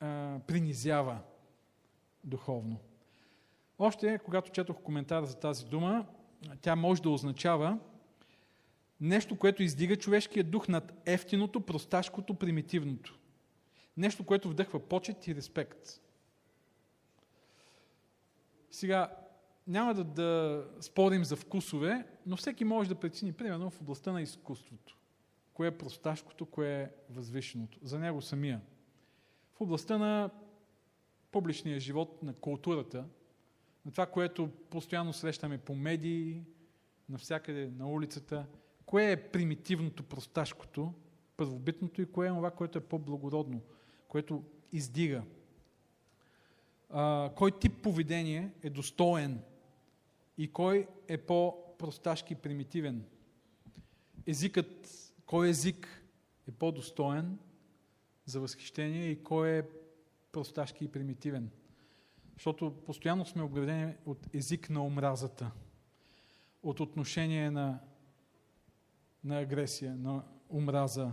а, 0.00 0.38
принизява 0.46 1.18
духовно? 2.24 2.80
Още, 3.78 4.18
когато 4.24 4.50
четох 4.50 4.82
коментар 4.82 5.24
за 5.24 5.36
тази 5.36 5.64
дума, 5.64 6.06
тя 6.60 6.76
може 6.76 7.02
да 7.02 7.10
означава 7.10 7.78
нещо, 9.00 9.38
което 9.38 9.62
издига 9.62 9.96
човешкия 9.96 10.44
дух 10.44 10.68
над 10.68 10.92
ефтиното, 11.06 11.60
просташкото, 11.60 12.34
примитивното. 12.34 13.18
Нещо, 13.96 14.24
което 14.24 14.48
вдъхва 14.48 14.80
почет 14.80 15.26
и 15.26 15.34
респект. 15.34 16.00
Сега, 18.70 19.16
няма 19.66 19.94
да, 19.94 20.04
да 20.04 20.64
спорим 20.80 21.24
за 21.24 21.36
вкусове, 21.36 22.06
но 22.26 22.36
всеки 22.36 22.64
може 22.64 22.88
да 22.88 22.94
прецени, 22.94 23.32
примерно, 23.32 23.70
в 23.70 23.80
областта 23.80 24.12
на 24.12 24.22
изкуството. 24.22 24.98
Кое 25.54 25.66
е 25.66 25.78
просташкото, 25.78 26.46
кое 26.46 26.82
е 26.82 26.90
възвишеното. 27.10 27.78
За 27.82 27.98
него 27.98 28.22
самия. 28.22 28.60
В 29.54 29.60
областта 29.60 29.98
на 29.98 30.30
публичния 31.32 31.80
живот, 31.80 32.22
на 32.22 32.34
културата, 32.34 33.04
на 33.86 33.92
това, 33.92 34.06
което 34.06 34.50
постоянно 34.70 35.12
срещаме 35.12 35.58
по 35.58 35.74
медии, 35.74 36.42
навсякъде 37.08 37.70
на 37.78 37.88
улицата, 37.88 38.46
кое 38.86 39.12
е 39.12 39.30
примитивното, 39.30 40.02
просташкото, 40.02 40.94
първобитното 41.36 42.02
и 42.02 42.12
кое 42.12 42.26
е 42.26 42.30
това, 42.30 42.50
което 42.50 42.78
е 42.78 42.80
по-благородно, 42.80 43.60
което 44.08 44.44
издига. 44.72 45.22
А, 46.90 47.30
кой 47.36 47.58
тип 47.58 47.82
поведение 47.82 48.50
е 48.62 48.70
достоен 48.70 49.40
и 50.38 50.52
кой 50.52 50.86
е 51.08 51.18
по-просташки 51.18 52.32
и 52.32 52.36
примитивен. 52.36 53.04
Езикът, 54.26 54.88
кой 55.26 55.48
език 55.48 56.04
е 56.48 56.52
по-достоен 56.52 57.38
за 58.24 58.40
възхищение 58.40 59.08
и 59.10 59.22
кой 59.22 59.50
е 59.50 59.68
просташки 60.32 60.84
и 60.84 60.88
примитивен. 60.88 61.50
Защото 62.36 62.74
постоянно 62.86 63.26
сме 63.26 63.42
обградени 63.42 63.94
от 64.06 64.34
език 64.34 64.70
на 64.70 64.84
омразата, 64.84 65.50
от 66.62 66.80
отношение 66.80 67.50
на, 67.50 67.78
на 69.24 69.38
агресия, 69.38 69.96
на 69.96 70.22
омраза. 70.50 71.12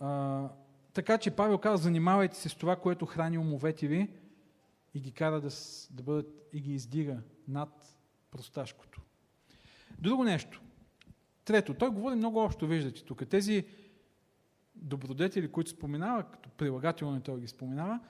А, 0.00 0.48
така 0.92 1.18
че 1.18 1.30
Павел 1.30 1.58
казва, 1.58 1.78
занимавайте 1.84 2.36
се 2.36 2.48
с 2.48 2.54
това, 2.54 2.76
което 2.76 3.06
храни 3.06 3.38
умовете 3.38 3.86
ви 3.86 4.10
и 4.94 5.00
ги 5.00 5.12
кара 5.12 5.40
да, 5.40 5.48
да 5.90 6.02
бъдат 6.02 6.48
и 6.52 6.60
ги 6.60 6.74
издига 6.74 7.18
над 7.48 7.96
просташкото. 8.30 9.00
Друго 9.98 10.24
нещо. 10.24 10.62
Трето, 11.44 11.74
той 11.74 11.88
говори 11.88 12.14
много 12.14 12.40
общо, 12.40 12.66
виждате 12.66 13.04
тук. 13.04 13.28
Тези 13.28 13.66
добродетели, 14.74 15.52
които 15.52 15.70
споменава, 15.70 16.22
като 16.22 16.50
прилагателно 16.50 17.20
той 17.20 17.40
ги 17.40 17.48
споменава, 17.48 18.00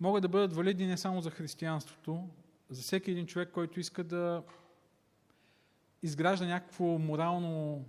могат 0.00 0.22
да 0.22 0.28
бъдат 0.28 0.52
валидни 0.52 0.86
не 0.86 0.96
само 0.96 1.20
за 1.20 1.30
християнството, 1.30 2.28
за 2.70 2.82
всеки 2.82 3.10
един 3.10 3.26
човек, 3.26 3.50
който 3.52 3.80
иска 3.80 4.04
да 4.04 4.42
изгражда 6.02 6.46
някакво 6.46 6.84
морално 6.84 7.84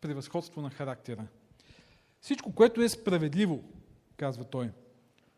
превъзходство 0.00 0.60
на 0.60 0.70
характера. 0.70 1.26
Всичко, 2.20 2.54
което 2.54 2.82
е 2.82 2.88
справедливо, 2.88 3.64
казва 4.16 4.44
той. 4.44 4.70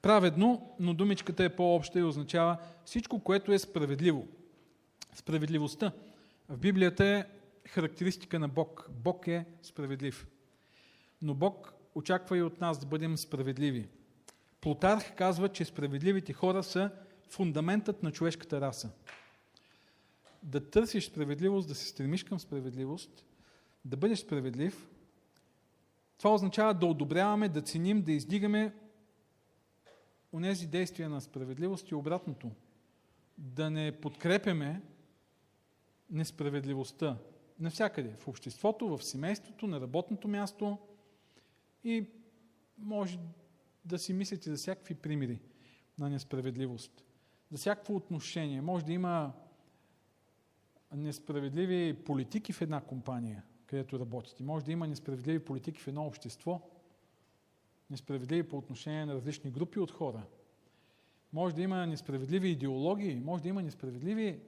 Праведно, 0.02 0.76
но 0.80 0.94
думичката 0.94 1.44
е 1.44 1.56
по-обща 1.56 1.98
и 1.98 2.02
означава 2.02 2.58
всичко, 2.84 3.20
което 3.20 3.52
е 3.52 3.58
справедливо. 3.58 4.28
Справедливостта 5.14 5.92
в 6.48 6.58
Библията 6.58 7.04
е 7.04 7.24
характеристика 7.68 8.38
на 8.38 8.48
Бог. 8.48 8.88
Бог 8.90 9.28
е 9.28 9.46
справедлив. 9.62 10.26
Но 11.22 11.34
Бог 11.34 11.74
очаква 11.94 12.38
и 12.38 12.42
от 12.42 12.60
нас 12.60 12.78
да 12.78 12.86
бъдем 12.86 13.16
справедливи. 13.16 13.88
Плутарх 14.64 15.14
казва, 15.14 15.48
че 15.48 15.64
справедливите 15.64 16.32
хора 16.32 16.62
са 16.62 16.90
фундаментът 17.28 18.02
на 18.02 18.12
човешката 18.12 18.60
раса. 18.60 18.90
Да 20.42 20.70
търсиш 20.70 21.06
справедливост, 21.06 21.68
да 21.68 21.74
се 21.74 21.88
стремиш 21.88 22.24
към 22.24 22.40
справедливост, 22.40 23.26
да 23.84 23.96
бъдеш 23.96 24.18
справедлив, 24.18 24.88
това 26.18 26.34
означава 26.34 26.74
да 26.74 26.86
одобряваме, 26.86 27.48
да 27.48 27.62
ценим, 27.62 28.02
да 28.02 28.12
издигаме 28.12 28.74
онези 30.32 30.66
действия 30.66 31.08
на 31.08 31.20
справедливост 31.20 31.90
и 31.90 31.94
обратното. 31.94 32.50
Да 33.38 33.70
не 33.70 34.00
подкрепяме 34.00 34.82
несправедливостта 36.10 37.16
навсякъде, 37.60 38.16
в 38.18 38.28
обществото, 38.28 38.96
в 38.96 39.04
семейството, 39.04 39.66
на 39.66 39.80
работното 39.80 40.28
място 40.28 40.78
и 41.84 42.06
може 42.78 43.18
да 43.84 43.98
си 43.98 44.12
мислите 44.12 44.50
за 44.50 44.56
всякакви 44.56 44.94
примери 44.94 45.40
на 45.98 46.10
несправедливост. 46.10 47.04
За 47.50 47.58
всякакво 47.58 47.96
отношение. 47.96 48.60
Може 48.60 48.84
да 48.84 48.92
има 48.92 49.32
несправедливи 50.94 52.04
политики 52.04 52.52
в 52.52 52.62
една 52.62 52.80
компания, 52.80 53.44
където 53.66 54.00
работите. 54.00 54.42
Може 54.42 54.64
да 54.64 54.72
има 54.72 54.86
несправедливи 54.86 55.44
политики 55.44 55.80
в 55.80 55.88
едно 55.88 56.06
общество, 56.06 56.60
несправедливи 57.90 58.48
по 58.48 58.58
отношение 58.58 59.06
на 59.06 59.14
различни 59.14 59.50
групи 59.50 59.80
от 59.80 59.90
хора. 59.90 60.26
Може 61.32 61.54
да 61.54 61.62
има 61.62 61.86
несправедливи 61.86 62.48
идеологии, 62.48 63.20
може 63.20 63.42
да 63.42 63.48
има 63.48 63.62
несправедливи 63.62 64.40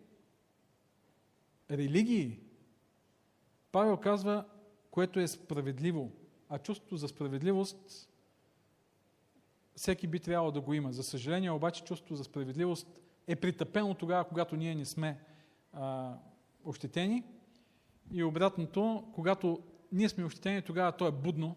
религии. 1.70 2.40
Павел 3.72 3.96
казва, 3.96 4.44
което 4.90 5.20
е 5.20 5.28
справедливо, 5.28 6.12
а 6.48 6.58
чувството 6.58 6.96
за 6.96 7.08
справедливост 7.08 8.10
всеки 9.76 10.06
би 10.06 10.20
трябвало 10.20 10.50
да 10.50 10.60
го 10.60 10.74
има. 10.74 10.92
За 10.92 11.02
съжаление 11.02 11.50
обаче 11.50 11.84
чувството 11.84 12.16
за 12.16 12.24
справедливост 12.24 12.88
е 13.26 13.36
притъпено 13.36 13.94
тогава, 13.94 14.24
когато 14.24 14.56
ние 14.56 14.74
не 14.74 14.84
сме 14.84 15.20
а, 15.72 16.14
ощетени 16.64 17.24
и 18.12 18.24
обратното, 18.24 19.10
когато 19.14 19.62
ние 19.92 20.08
сме 20.08 20.24
ощетени, 20.24 20.62
тогава 20.62 20.92
то 20.92 21.06
е 21.06 21.12
будно. 21.12 21.56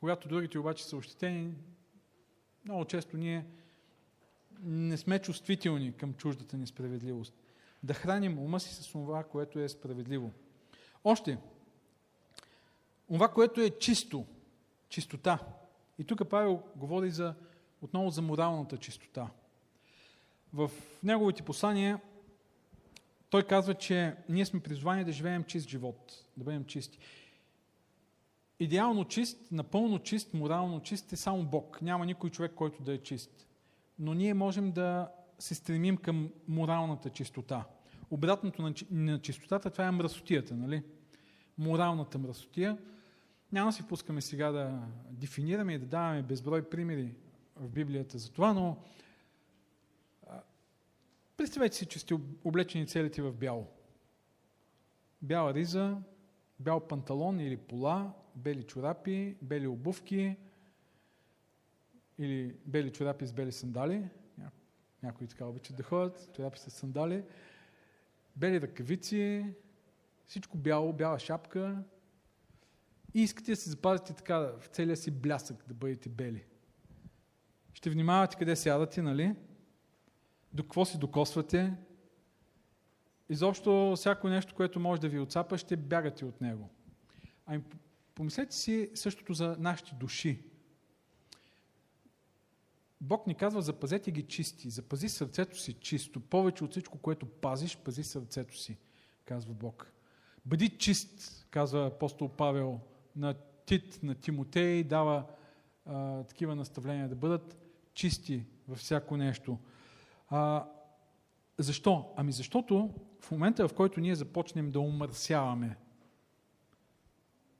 Когато 0.00 0.28
другите 0.28 0.58
обаче 0.58 0.84
са 0.84 0.96
ощетени, 0.96 1.54
много 2.64 2.84
често 2.84 3.16
ние 3.16 3.46
не 4.60 4.96
сме 4.96 5.18
чувствителни 5.18 5.92
към 5.92 6.14
чуждата 6.14 6.56
несправедливост. 6.56 7.34
Да 7.82 7.94
храним 7.94 8.38
ума 8.38 8.60
си 8.60 8.74
с 8.74 8.92
това, 8.92 9.24
което 9.24 9.58
е 9.58 9.68
справедливо. 9.68 10.32
Още, 11.04 11.38
това, 13.08 13.28
което 13.28 13.60
е 13.60 13.70
чисто, 13.70 14.26
чистота. 14.88 15.38
И 15.98 16.04
тук 16.04 16.28
Павел 16.28 16.62
говори 16.76 17.10
за, 17.10 17.34
отново 17.82 18.10
за 18.10 18.22
моралната 18.22 18.76
чистота. 18.76 19.30
В 20.52 20.70
неговите 21.02 21.42
послания 21.42 22.00
той 23.30 23.42
казва, 23.42 23.74
че 23.74 24.16
ние 24.28 24.46
сме 24.46 24.60
призвани 24.60 25.04
да 25.04 25.12
живеем 25.12 25.44
чист 25.44 25.68
живот, 25.68 26.24
да 26.36 26.44
бъдем 26.44 26.64
чисти. 26.64 26.98
Идеално 28.60 29.04
чист, 29.04 29.38
напълно 29.52 29.98
чист, 29.98 30.34
морално 30.34 30.80
чист 30.82 31.12
е 31.12 31.16
само 31.16 31.44
Бог. 31.44 31.82
Няма 31.82 32.06
никой 32.06 32.30
човек, 32.30 32.52
който 32.54 32.82
да 32.82 32.92
е 32.92 32.98
чист. 32.98 33.46
Но 33.98 34.14
ние 34.14 34.34
можем 34.34 34.72
да 34.72 35.10
се 35.38 35.54
стремим 35.54 35.96
към 35.96 36.30
моралната 36.48 37.10
чистота. 37.10 37.64
Обратното 38.10 38.72
на, 38.90 39.20
чистотата, 39.20 39.70
това 39.70 39.86
е 39.86 39.90
мръсотията, 39.90 40.54
нали? 40.54 40.82
Моралната 41.58 42.18
мръсотия. 42.18 42.78
Няма 43.52 43.68
да 43.68 43.72
си 43.72 43.88
пускаме 43.88 44.20
сега 44.20 44.52
да 44.52 44.88
дефинираме 45.10 45.74
и 45.74 45.78
да 45.78 45.86
даваме 45.86 46.22
безброй 46.22 46.68
примери 46.68 47.14
в 47.56 47.68
Библията 47.68 48.18
за 48.18 48.32
това, 48.32 48.52
но 48.52 48.76
представете 51.36 51.76
си, 51.76 51.86
че 51.86 51.98
сте 51.98 52.14
облечени 52.44 52.86
целите 52.86 53.22
в 53.22 53.32
бяло. 53.32 53.66
Бяла 55.22 55.54
риза, 55.54 55.96
бял 56.60 56.80
панталон 56.80 57.40
или 57.40 57.56
пола, 57.56 58.12
бели 58.34 58.62
чорапи, 58.62 59.36
бели 59.42 59.66
обувки 59.66 60.36
или 62.18 62.56
бели 62.66 62.92
чорапи 62.92 63.26
с 63.26 63.32
бели 63.32 63.52
сандали. 63.52 64.08
Някои 65.02 65.26
така 65.26 65.46
обичат 65.46 65.76
да 65.76 65.82
ходят, 65.82 66.30
чорапи 66.36 66.58
с 66.58 66.70
сандали. 66.70 67.24
Бели 68.36 68.60
ръкавици, 68.60 69.54
всичко 70.26 70.58
бяло, 70.58 70.92
бяла 70.92 71.18
шапка, 71.18 71.82
и 73.14 73.22
искате 73.22 73.52
да 73.52 73.56
се 73.56 73.70
запазите 73.70 74.12
така 74.12 74.38
в 74.38 74.66
целия 74.72 74.96
си 74.96 75.10
блясък, 75.10 75.64
да 75.68 75.74
бъдете 75.74 76.08
бели. 76.08 76.44
Ще 77.74 77.90
внимавате 77.90 78.36
къде 78.36 78.56
сядате, 78.56 79.02
нали? 79.02 79.34
До 80.52 80.62
какво 80.62 80.84
си 80.84 80.98
докосвате. 80.98 81.74
Изобщо 83.28 83.92
всяко 83.96 84.28
нещо, 84.28 84.54
което 84.54 84.80
може 84.80 85.00
да 85.00 85.08
ви 85.08 85.18
отцапа, 85.18 85.58
ще 85.58 85.76
бягате 85.76 86.24
от 86.24 86.40
него. 86.40 86.70
Ами 87.46 87.62
помислете 88.14 88.54
си 88.54 88.90
същото 88.94 89.34
за 89.34 89.56
нашите 89.58 89.94
души. 89.94 90.44
Бог 93.00 93.26
ни 93.26 93.34
казва, 93.34 93.62
запазете 93.62 94.10
ги 94.10 94.22
чисти, 94.22 94.70
запази 94.70 95.08
сърцето 95.08 95.58
си 95.58 95.72
чисто. 95.72 96.20
Повече 96.20 96.64
от 96.64 96.70
всичко, 96.70 96.98
което 96.98 97.26
пазиш, 97.26 97.76
пази 97.76 98.04
сърцето 98.04 98.58
си, 98.58 98.78
казва 99.24 99.54
Бог. 99.54 99.92
Бъди 100.44 100.68
чист, 100.68 101.46
казва 101.50 101.86
апостол 101.86 102.28
Павел 102.28 102.80
на 103.16 103.34
Тит, 103.66 104.02
на 104.02 104.14
Тимотей, 104.14 104.84
дава 104.84 105.24
а, 105.86 106.22
такива 106.22 106.56
наставления 106.56 107.08
да 107.08 107.14
бъдат 107.14 107.58
чисти 107.94 108.44
във 108.68 108.78
всяко 108.78 109.16
нещо. 109.16 109.58
А, 110.28 110.66
защо? 111.58 112.12
Ами 112.16 112.32
защото 112.32 112.90
в 113.20 113.30
момента, 113.30 113.68
в 113.68 113.74
който 113.74 114.00
ние 114.00 114.14
започнем 114.14 114.70
да 114.70 114.80
умърсяваме 114.80 115.76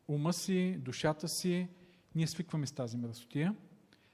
ума 0.09 0.33
си, 0.33 0.77
душата 0.79 1.29
си, 1.29 1.69
ние 2.15 2.27
свикваме 2.27 2.67
с 2.67 2.73
тази 2.73 2.97
мръсотия, 2.97 3.55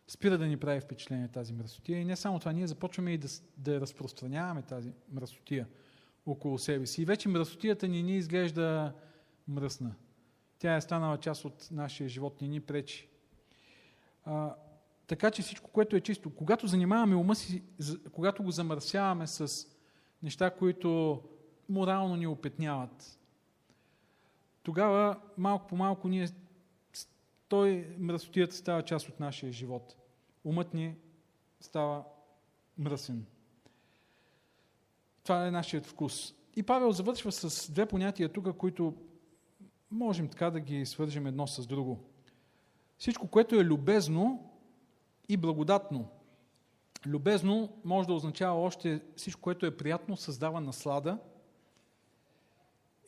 спира 0.06 0.38
да 0.38 0.46
ни 0.46 0.56
прави 0.56 0.80
впечатление 0.80 1.28
тази 1.28 1.52
мръсотия 1.52 2.00
и 2.00 2.04
не 2.04 2.16
само 2.16 2.38
това, 2.38 2.52
ние 2.52 2.66
започваме 2.66 3.12
и 3.12 3.18
да, 3.18 3.28
да 3.56 3.80
разпространяваме 3.80 4.62
тази 4.62 4.92
мръсотия 5.12 5.66
около 6.26 6.58
себе 6.58 6.86
си. 6.86 7.02
И 7.02 7.04
вече 7.04 7.28
мръсотията 7.28 7.88
ни 7.88 8.02
ни 8.02 8.16
изглежда 8.16 8.92
мръсна. 9.48 9.94
Тя 10.58 10.76
е 10.76 10.80
станала 10.80 11.18
част 11.18 11.44
от 11.44 11.68
нашия 11.70 12.08
живот, 12.08 12.40
ни 12.40 12.48
ни 12.48 12.60
пречи. 12.60 13.08
А, 14.24 14.54
така 15.06 15.30
че 15.30 15.42
всичко, 15.42 15.70
което 15.70 15.96
е 15.96 16.00
чисто, 16.00 16.34
когато 16.34 16.66
занимаваме 16.66 17.16
ума 17.16 17.34
си, 17.34 17.62
когато 18.12 18.42
го 18.42 18.50
замърсяваме 18.50 19.26
с 19.26 19.66
неща, 20.22 20.50
които 20.50 21.22
морално 21.68 22.16
ни 22.16 22.26
опетняват, 22.26 23.18
тогава 24.62 25.20
малко 25.36 25.66
по 25.66 25.76
малко 25.76 26.08
ние, 26.08 26.28
той, 27.48 27.94
мръсотията 27.98 28.54
става 28.54 28.82
част 28.82 29.08
от 29.08 29.20
нашия 29.20 29.52
живот. 29.52 29.96
Умът 30.44 30.74
ни 30.74 30.96
става 31.60 32.04
мръсен. 32.78 33.26
Това 35.22 35.46
е 35.46 35.50
нашият 35.50 35.86
вкус. 35.86 36.34
И 36.56 36.62
Павел 36.62 36.92
завършва 36.92 37.32
с 37.32 37.70
две 37.72 37.86
понятия 37.86 38.28
тук, 38.28 38.56
които 38.56 38.94
можем 39.90 40.28
така 40.28 40.50
да 40.50 40.60
ги 40.60 40.86
свържем 40.86 41.26
едно 41.26 41.46
с 41.46 41.66
друго. 41.66 41.98
Всичко, 42.98 43.28
което 43.28 43.54
е 43.54 43.64
любезно 43.64 44.50
и 45.28 45.36
благодатно. 45.36 46.08
Любезно 47.06 47.68
може 47.84 48.08
да 48.08 48.14
означава 48.14 48.60
още 48.60 49.00
всичко, 49.16 49.40
което 49.40 49.66
е 49.66 49.76
приятно, 49.76 50.16
създава 50.16 50.60
наслада. 50.60 51.18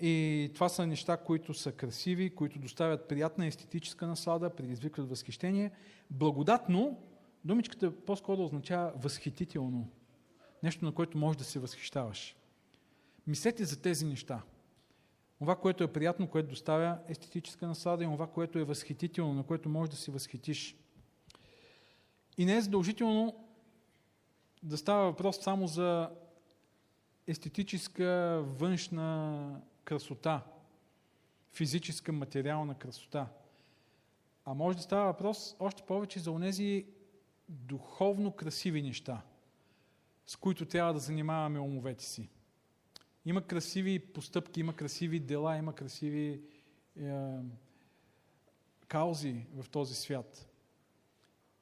И 0.01 0.51
това 0.55 0.69
са 0.69 0.87
неща, 0.87 1.17
които 1.17 1.55
са 1.55 1.73
красиви, 1.73 2.35
които 2.35 2.59
доставят 2.59 3.09
приятна 3.09 3.47
естетическа 3.47 4.07
наслада, 4.07 4.51
предизвикват 4.51 5.09
възхищение. 5.09 5.71
Благодатно, 6.11 6.99
думичката 7.45 7.97
по-скоро 7.97 8.45
означава 8.45 8.93
възхитително. 8.97 9.89
Нещо, 10.63 10.85
на 10.85 10.93
което 10.93 11.19
можеш 11.19 11.39
да 11.39 11.45
се 11.45 11.59
възхищаваш. 11.59 12.37
Мислете 13.27 13.65
за 13.65 13.83
тези 13.83 14.07
неща. 14.07 14.43
Това, 15.41 15.57
което 15.57 15.85
е 15.85 15.93
приятно, 15.93 16.29
което 16.29 16.49
доставя 16.49 16.99
естетическа 17.09 17.67
наслада 17.67 18.05
и 18.05 18.07
това, 18.07 18.27
което 18.27 18.59
е 18.59 18.65
възхитително, 18.65 19.35
на 19.35 19.43
което 19.43 19.69
можеш 19.69 19.91
да 19.91 19.97
се 19.97 20.11
възхитиш. 20.11 20.77
И 22.39 22.45
не 22.45 22.57
е 22.57 22.61
задължително 22.61 23.45
да 24.63 24.79
става 24.79 25.05
въпрос 25.05 25.39
само 25.43 25.67
за 25.67 26.11
естетическа 27.27 28.41
външна 28.47 29.61
красота, 29.85 30.43
физическа, 31.53 32.13
материална 32.13 32.75
красота. 32.75 33.27
А 34.45 34.55
може 34.55 34.77
да 34.77 34.83
става 34.83 35.05
въпрос 35.05 35.57
още 35.59 35.83
повече 35.83 36.21
за 36.21 36.31
онези 36.31 36.87
духовно 37.49 38.33
красиви 38.33 38.83
неща, 38.83 39.23
с 40.27 40.37
които 40.37 40.67
трябва 40.67 40.93
да 40.93 40.99
занимаваме 40.99 41.61
умовете 41.61 42.05
си. 42.05 42.29
Има 43.25 43.43
красиви 43.43 43.99
постъпки, 43.99 44.61
има 44.61 44.77
красиви 44.77 45.21
дела, 45.21 45.57
има 45.57 45.75
красиви 45.75 46.41
е, 47.01 47.39
каузи 48.89 49.47
в 49.55 49.69
този 49.71 49.95
свят. 49.95 50.49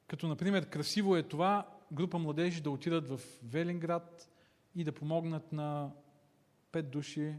Като, 0.06 0.28
например, 0.28 0.68
красиво 0.68 1.16
е 1.16 1.22
това 1.22 1.78
група 1.92 2.18
младежи 2.18 2.60
да 2.60 2.70
отидат 2.70 3.08
в 3.08 3.20
Велинград 3.42 4.30
и 4.74 4.84
да 4.84 4.92
помогнат 4.92 5.52
на 5.52 5.90
пет 6.72 6.90
души 6.90 7.34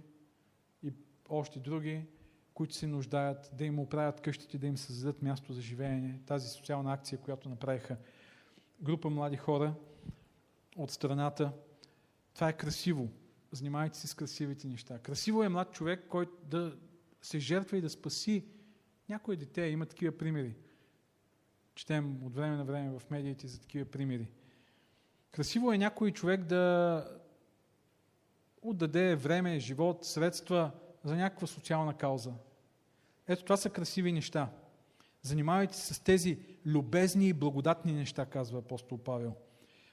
и 0.84 0.94
още 1.30 1.60
други, 1.60 2.06
които 2.54 2.74
се 2.74 2.88
нуждаят, 2.88 3.52
да 3.54 3.66
им 3.66 3.80
оправят 3.80 4.22
къщите, 4.22 4.58
да 4.58 4.68
им 4.68 4.78
създадат 4.78 5.22
място 5.22 5.54
за 5.54 5.62
живеене. 5.62 6.20
Тази 6.26 6.50
социална 6.50 6.94
акция, 6.94 7.20
която 7.20 7.50
направиха 7.50 7.98
група 8.82 9.10
млади 9.10 9.38
хора 9.38 9.74
от 10.76 10.92
страната. 10.92 11.52
Това 12.34 12.50
е 12.50 12.58
красиво. 12.58 13.10
Занимавайте 13.52 13.98
се 13.98 14.08
с 14.08 14.14
красивите 14.14 14.68
неща. 14.68 15.00
Красиво 15.00 15.44
е 15.44 15.50
млад 15.50 15.72
човек, 15.72 16.06
който 16.10 16.32
да 16.44 16.78
се 17.22 17.40
жертва 17.40 17.78
и 17.78 17.82
да 17.82 17.90
спаси 17.90 18.46
някое 19.10 19.36
дете. 19.36 19.62
Има 19.62 19.86
такива 19.86 20.18
примери. 20.18 20.56
Четем 21.76 22.24
от 22.24 22.36
време 22.36 22.56
на 22.56 22.66
време 22.66 23.00
в 23.00 23.10
медиите 23.10 23.48
за 23.48 23.60
такива 23.62 23.86
примери. 23.86 24.28
Красиво 25.32 25.74
е 25.74 25.78
някой 25.78 26.12
човек 26.12 26.44
да 26.44 27.04
отдаде 28.62 29.16
време, 29.16 29.60
живот, 29.60 30.06
средства 30.06 30.72
за 31.04 31.16
някаква 31.16 31.48
социална 31.48 31.98
кауза. 31.98 32.34
Ето 33.28 33.44
това 33.44 33.58
са 33.58 33.70
красиви 33.70 34.12
неща. 34.12 34.50
Занимавайте 35.22 35.78
се 35.78 35.94
с 35.94 36.00
тези 36.00 36.40
любезни 36.66 37.28
и 37.28 37.34
благодатни 37.34 37.94
неща, 37.94 38.26
казва 38.26 38.60
апостол 38.60 38.98
Павел. 38.98 39.36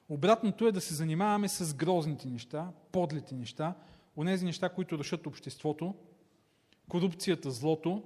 Обратното 0.09 0.67
е 0.67 0.73
да 0.73 0.81
се 0.81 0.95
занимаваме 0.95 1.49
с 1.49 1.75
грозните 1.75 2.29
неща, 2.29 2.73
подлите 2.93 3.35
неща, 3.35 3.75
онези 4.17 4.45
неща, 4.45 4.69
които 4.69 4.99
решат 4.99 5.27
обществото, 5.27 5.95
корупцията, 6.89 7.51
злото. 7.51 8.03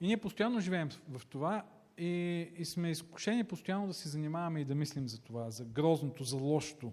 И 0.00 0.06
ние 0.06 0.16
постоянно 0.16 0.60
живеем 0.60 0.88
в 1.08 1.26
това 1.26 1.64
и, 1.98 2.48
и 2.56 2.64
сме 2.64 2.90
изкушени 2.90 3.44
постоянно 3.44 3.86
да 3.86 3.94
се 3.94 4.08
занимаваме 4.08 4.60
и 4.60 4.64
да 4.64 4.74
мислим 4.74 5.08
за 5.08 5.20
това, 5.20 5.50
за 5.50 5.64
грозното, 5.64 6.24
за 6.24 6.36
лошото. 6.36 6.92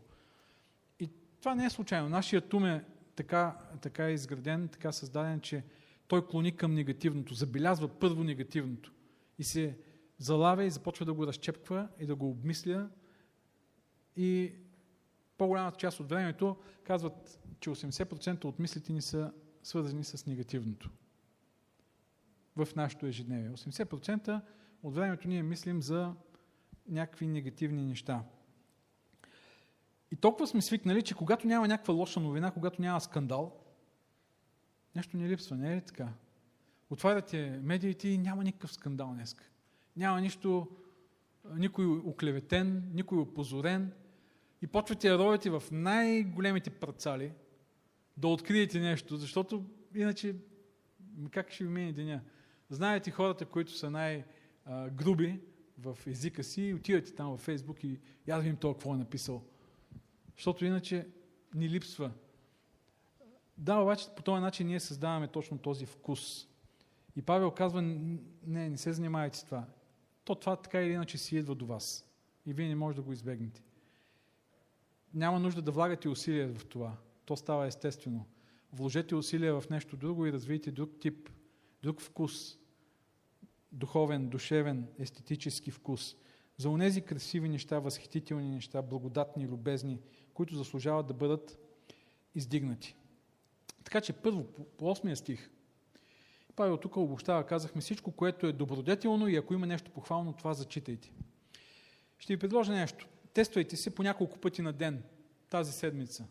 И 1.00 1.10
това 1.40 1.56
не 1.56 1.66
е 1.66 1.70
случайно. 1.70 2.10
Нашият 2.10 2.54
ум 2.54 2.66
е 2.66 2.84
така, 3.16 3.58
така 3.82 4.08
е 4.08 4.14
изграден, 4.14 4.68
така 4.68 4.92
създаден, 4.92 5.42
че 5.42 5.64
той 6.08 6.28
клони 6.28 6.56
към 6.56 6.74
негативното, 6.74 7.34
забелязва 7.34 7.88
първо 7.88 8.24
негативното 8.24 8.92
и 9.40 9.44
се 9.44 9.78
залавя 10.18 10.64
и 10.64 10.72
започва 10.72 11.06
да 11.06 11.14
го 11.14 11.28
разчепква 11.28 11.88
и 12.00 12.06
да 12.06 12.16
го 12.16 12.30
обмисля 12.30 12.90
и 14.18 14.54
по-голямата 15.38 15.78
част 15.78 16.00
от 16.00 16.10
времето 16.10 16.58
казват, 16.84 17.40
че 17.60 17.70
80% 17.70 18.46
от 18.46 18.60
мислите 18.60 18.94
ни 18.94 19.02
са 19.02 19.32
свързани 19.64 20.04
с 20.04 20.26
негативното 20.26 20.90
в 22.66 22.76
нашето 22.76 23.06
ежедневие. 23.06 23.50
80% 23.50 24.42
от 24.84 24.96
времето 24.96 25.28
ние 25.28 25.44
мислим 25.44 25.82
за 25.82 26.14
някакви 26.88 27.28
негативни 27.28 27.86
неща. 27.86 28.24
И 30.12 30.16
толкова 30.16 30.48
сме 30.48 30.62
свикнали, 30.62 31.02
че 31.02 31.16
когато 31.16 31.48
няма 31.48 31.68
някаква 31.68 31.94
лоша 31.94 32.20
новина, 32.20 32.52
когато 32.52 32.82
няма 32.82 33.02
скандал, 33.02 33.60
нещо 34.96 35.18
ни 35.18 35.30
липсва, 35.30 35.58
не 35.58 35.74
е 35.74 35.76
ли 35.76 35.82
така? 35.82 36.14
Отваряте 36.90 37.60
медиите 37.64 38.08
и 38.08 38.18
няма 38.18 38.44
никакъв 38.44 38.74
скандал 38.74 39.12
днес. 39.14 39.36
Няма 39.96 40.22
нищо, 40.22 40.68
никой 41.56 41.86
оклеветен, 41.86 42.92
никой 42.94 43.18
опозорен. 43.18 43.92
И 44.62 44.68
почвате 44.68 45.10
да 45.10 45.18
ровете 45.18 45.50
в 45.50 45.64
най-големите 45.72 46.70
парцали 46.70 47.32
да 48.18 48.28
откриете 48.28 48.80
нещо, 48.80 49.18
защото 49.18 49.66
иначе 49.96 50.36
как 51.32 51.52
ще 51.52 51.64
ви 51.64 51.70
мине 51.70 51.94
деня? 51.94 52.22
Знаете 52.70 53.12
хората, 53.12 53.46
които 53.46 53.72
са 53.72 53.90
най- 53.90 54.26
груби 54.92 55.42
в 55.78 55.98
езика 56.08 56.44
си 56.44 56.62
и 56.62 56.74
отивате 56.74 57.16
там 57.16 57.30
във 57.30 57.40
Фейсбук 57.40 57.84
и 57.84 58.00
я 58.28 58.36
да 58.36 58.42
видим 58.42 58.58
това 58.58 58.74
какво 58.74 58.94
е 58.94 58.98
написал. 58.98 59.44
Защото 60.36 60.66
иначе 60.66 61.08
ни 61.56 61.70
липсва. 61.70 62.12
Да, 63.58 63.76
обаче 63.76 64.06
по 64.16 64.24
този 64.24 64.42
начин 64.42 64.68
ние 64.68 64.80
създаваме 64.80 65.28
точно 65.28 65.58
този 65.58 65.86
вкус. 65.86 66.48
И 67.16 67.22
Павел 67.22 67.52
казва, 67.52 67.82
не, 67.82 68.70
не 68.70 68.78
се 68.78 68.94
занимавайте 68.94 69.38
с 69.38 69.44
това. 69.44 69.66
То 70.24 70.36
това 70.36 70.56
така 70.56 70.82
или 70.82 70.92
иначе 70.92 71.18
си 71.18 71.38
идва 71.38 71.56
до 71.56 71.66
вас. 71.66 72.06
И 72.46 72.54
вие 72.54 72.68
не 72.68 72.76
можете 72.76 73.02
да 73.02 73.06
го 73.06 73.14
избегнете. 73.14 73.62
Няма 75.18 75.40
нужда 75.40 75.62
да 75.62 75.72
влагате 75.72 76.10
усилия 76.10 76.54
в 76.54 76.66
това. 76.66 76.98
То 77.26 77.38
става 77.38 77.68
естествено. 77.68 78.26
Вложете 78.74 79.16
усилия 79.16 79.62
в 79.62 79.70
нещо 79.70 79.98
друго 79.98 80.26
и 80.26 80.34
развийте 80.34 80.72
друг 80.72 80.92
тип, 81.00 81.30
друг 81.84 82.02
вкус 82.02 82.58
духовен, 83.72 84.30
душевен, 84.30 84.88
естетически 85.00 85.72
вкус, 85.72 86.16
за 86.58 86.70
онези 86.70 87.02
красиви 87.02 87.50
неща, 87.50 87.80
възхитителни 87.80 88.50
неща, 88.50 88.82
благодатни, 88.82 89.48
любезни, 89.48 90.00
които 90.34 90.56
заслужават 90.56 91.08
да 91.08 91.14
бъдат 91.14 91.58
издигнати. 92.36 92.96
Така 93.84 94.02
че 94.02 94.14
първо, 94.14 94.44
по 94.78 94.86
8 94.86 95.14
стих, 95.14 95.50
Павел 96.56 96.78
тук 96.78 96.98
обобщава, 96.98 97.46
казахме 97.46 97.82
всичко, 97.82 98.12
което 98.12 98.48
е 98.48 98.54
добродетелно 98.54 99.28
и 99.28 99.36
ако 99.36 99.54
има 99.54 99.68
нещо 99.68 99.92
похвално, 99.92 100.34
това 100.34 100.54
зачитайте. 100.54 101.12
Ще 102.18 102.34
ви 102.34 102.40
предложа 102.40 102.74
нещо. 102.74 103.08
Тествайте 103.38 103.78
се 103.78 103.96
по 103.96 104.04
няколко 104.04 104.40
пъти 104.40 104.62
на 104.62 104.74
ден 104.74 105.04
тази 105.50 105.72
седмица. 105.72 106.26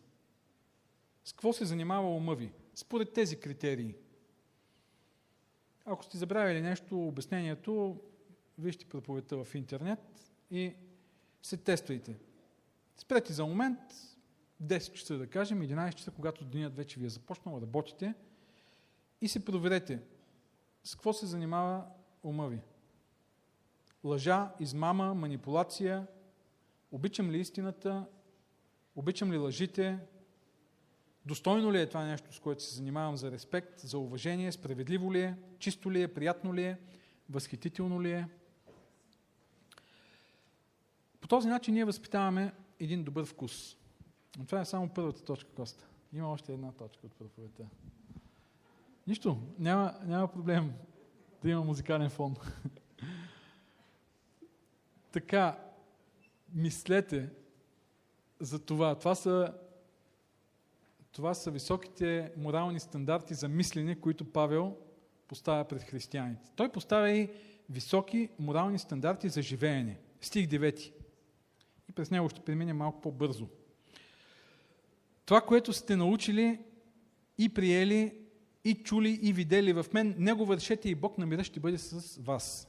С 1.24 1.32
какво 1.32 1.52
се 1.52 1.64
занимава 1.64 2.16
ума 2.16 2.34
ви? 2.34 2.52
Според 2.74 3.12
тези 3.12 3.40
критерии– 3.40 3.94
ако 5.84 6.04
сте 6.04 6.18
забравили 6.18 6.60
нещо, 6.60 7.08
обяснението, 7.08 8.00
вижте 8.58 8.84
проповедта 8.84 9.44
в 9.44 9.54
интернет 9.54 10.32
и 10.50 10.74
се 11.42 11.56
тествайте. 11.56 12.18
Спрете 12.96 13.32
за 13.32 13.46
момент, 13.46 13.78
10 14.62 14.92
часа 14.92 15.18
да 15.18 15.26
кажем, 15.26 15.60
11 15.60 15.94
часа, 15.94 16.10
когато 16.10 16.44
денят 16.44 16.76
вече 16.76 17.00
ви 17.00 17.06
е 17.06 17.10
започнал, 17.10 17.60
работите 17.62 18.14
и 19.20 19.28
се 19.28 19.44
проверете 19.44 20.02
с 20.84 20.94
какво 20.94 21.12
се 21.12 21.26
занимава 21.26 21.84
ума 22.22 22.48
ви. 22.48 22.60
лъжа, 24.04 24.52
измама, 24.60 25.14
манипулация, 25.14 26.06
обичам 26.90 27.30
ли 27.30 27.38
истината, 27.38 28.06
обичам 28.96 29.32
ли 29.32 29.38
лъжите, 29.38 29.98
достойно 31.26 31.72
ли 31.72 31.80
е 31.80 31.86
това 31.86 32.04
нещо, 32.04 32.32
с 32.32 32.40
което 32.40 32.62
се 32.62 32.74
занимавам 32.74 33.16
за 33.16 33.30
респект, 33.30 33.80
за 33.80 33.98
уважение, 33.98 34.52
справедливо 34.52 35.12
ли 35.12 35.20
е, 35.20 35.36
чисто 35.58 35.92
ли 35.92 36.02
е, 36.02 36.14
приятно 36.14 36.54
ли 36.54 36.64
е, 36.64 36.78
възхитително 37.30 38.02
ли 38.02 38.12
е. 38.12 38.28
По 41.20 41.28
този 41.28 41.48
начин 41.48 41.74
ние 41.74 41.84
възпитаваме 41.84 42.52
един 42.80 43.04
добър 43.04 43.24
вкус. 43.24 43.76
Но 44.38 44.44
това 44.46 44.60
е 44.60 44.64
само 44.64 44.88
първата 44.88 45.24
точка, 45.24 45.50
Коста. 45.50 45.86
Има 46.12 46.32
още 46.32 46.52
една 46.52 46.72
точка 46.72 47.06
от 47.06 47.12
проповедта. 47.12 47.64
Нищо, 49.06 49.38
няма, 49.58 49.94
няма 50.04 50.32
проблем 50.32 50.74
да 51.42 51.50
има 51.50 51.64
музикален 51.64 52.10
фон. 52.10 52.36
така, 55.12 55.65
мислете 56.54 57.28
за 58.40 58.58
това. 58.58 58.94
Това 58.94 59.14
са, 59.14 59.54
това 61.12 61.34
са 61.34 61.50
високите 61.50 62.32
морални 62.36 62.80
стандарти 62.80 63.34
за 63.34 63.48
мислене, 63.48 64.00
които 64.00 64.32
Павел 64.32 64.76
поставя 65.28 65.64
пред 65.64 65.82
християните. 65.82 66.50
Той 66.56 66.72
поставя 66.72 67.10
и 67.10 67.30
високи 67.70 68.28
морални 68.38 68.78
стандарти 68.78 69.28
за 69.28 69.42
живеене. 69.42 69.98
Стих 70.20 70.46
9. 70.46 70.92
И 71.88 71.92
през 71.92 72.10
него 72.10 72.28
ще 72.28 72.40
премине 72.40 72.72
малко 72.72 73.00
по-бързо. 73.00 73.48
Това, 75.24 75.40
което 75.40 75.72
сте 75.72 75.96
научили 75.96 76.60
и 77.38 77.48
приели, 77.48 78.14
и 78.64 78.74
чули, 78.74 79.18
и 79.22 79.32
видели 79.32 79.72
в 79.72 79.86
мен, 79.92 80.14
него 80.18 80.46
вършете 80.46 80.88
и 80.88 80.94
Бог 80.94 81.18
на 81.18 81.26
мира 81.26 81.44
ще 81.44 81.60
бъде 81.60 81.78
с 81.78 82.16
вас. 82.16 82.68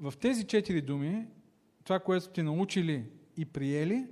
В 0.00 0.14
тези 0.20 0.46
четири 0.46 0.80
думи, 0.82 1.26
това, 1.84 1.98
което 2.00 2.24
сте 2.24 2.42
научили 2.42 3.06
и 3.36 3.44
приели, 3.44 4.06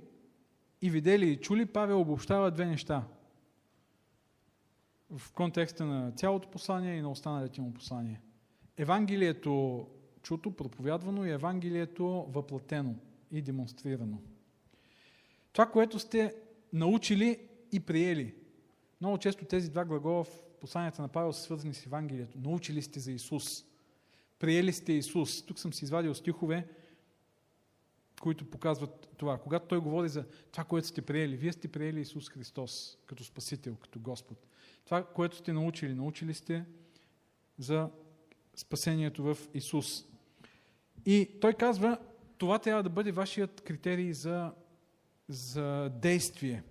и 0.81 0.89
видели 0.89 1.29
и 1.29 1.37
чули, 1.37 1.65
Павел 1.65 2.01
обобщава 2.01 2.51
две 2.51 2.65
неща. 2.65 3.07
В 5.17 5.31
контекста 5.31 5.85
на 5.85 6.11
цялото 6.11 6.49
послание 6.49 6.97
и 6.97 7.01
на 7.01 7.11
останалите 7.11 7.61
му 7.61 7.73
послания. 7.73 8.21
Евангелието 8.77 9.87
чуто, 10.21 10.51
проповядвано 10.51 11.25
и 11.25 11.31
Евангелието 11.31 12.25
въплатено 12.29 12.95
и 13.31 13.41
демонстрирано. 13.41 14.21
Това, 15.53 15.65
което 15.65 15.99
сте 15.99 16.35
научили 16.73 17.39
и 17.71 17.79
приели. 17.79 18.35
Много 19.01 19.17
често 19.17 19.45
тези 19.45 19.69
два 19.69 19.85
глагола 19.85 20.23
в 20.23 20.43
посланията 20.61 21.01
на 21.01 21.07
Павел 21.07 21.33
са 21.33 21.41
свързани 21.41 21.73
с 21.73 21.85
Евангелието. 21.85 22.39
Научили 22.39 22.81
сте 22.81 22.99
за 22.99 23.11
Исус. 23.11 23.65
Приели 24.39 24.73
сте 24.73 24.93
Исус. 24.93 25.45
Тук 25.45 25.59
съм 25.59 25.73
си 25.73 25.85
извадил 25.85 26.15
стихове, 26.15 26.67
които 28.23 28.45
показват 28.45 29.09
това. 29.17 29.37
Когато 29.37 29.67
той 29.67 29.79
говори 29.79 30.09
за 30.09 30.25
това, 30.51 30.63
което 30.63 30.87
сте 30.87 31.01
приели, 31.01 31.37
вие 31.37 31.53
сте 31.53 31.67
приели 31.67 31.99
Исус 31.99 32.29
Христос 32.29 32.97
като 33.05 33.23
Спасител, 33.23 33.75
като 33.75 33.99
Господ. 33.99 34.47
Това, 34.85 35.03
което 35.03 35.35
сте 35.35 35.53
научили, 35.53 35.93
научили 35.93 36.33
сте 36.33 36.65
за 37.57 37.89
спасението 38.55 39.23
в 39.23 39.37
Исус. 39.53 40.05
И 41.05 41.29
той 41.41 41.53
казва, 41.53 41.97
това 42.37 42.59
трябва 42.59 42.83
да 42.83 42.89
бъде 42.89 43.11
вашият 43.11 43.61
критерий 43.61 44.13
за, 44.13 44.51
за 45.27 45.89
действие. 45.89 46.63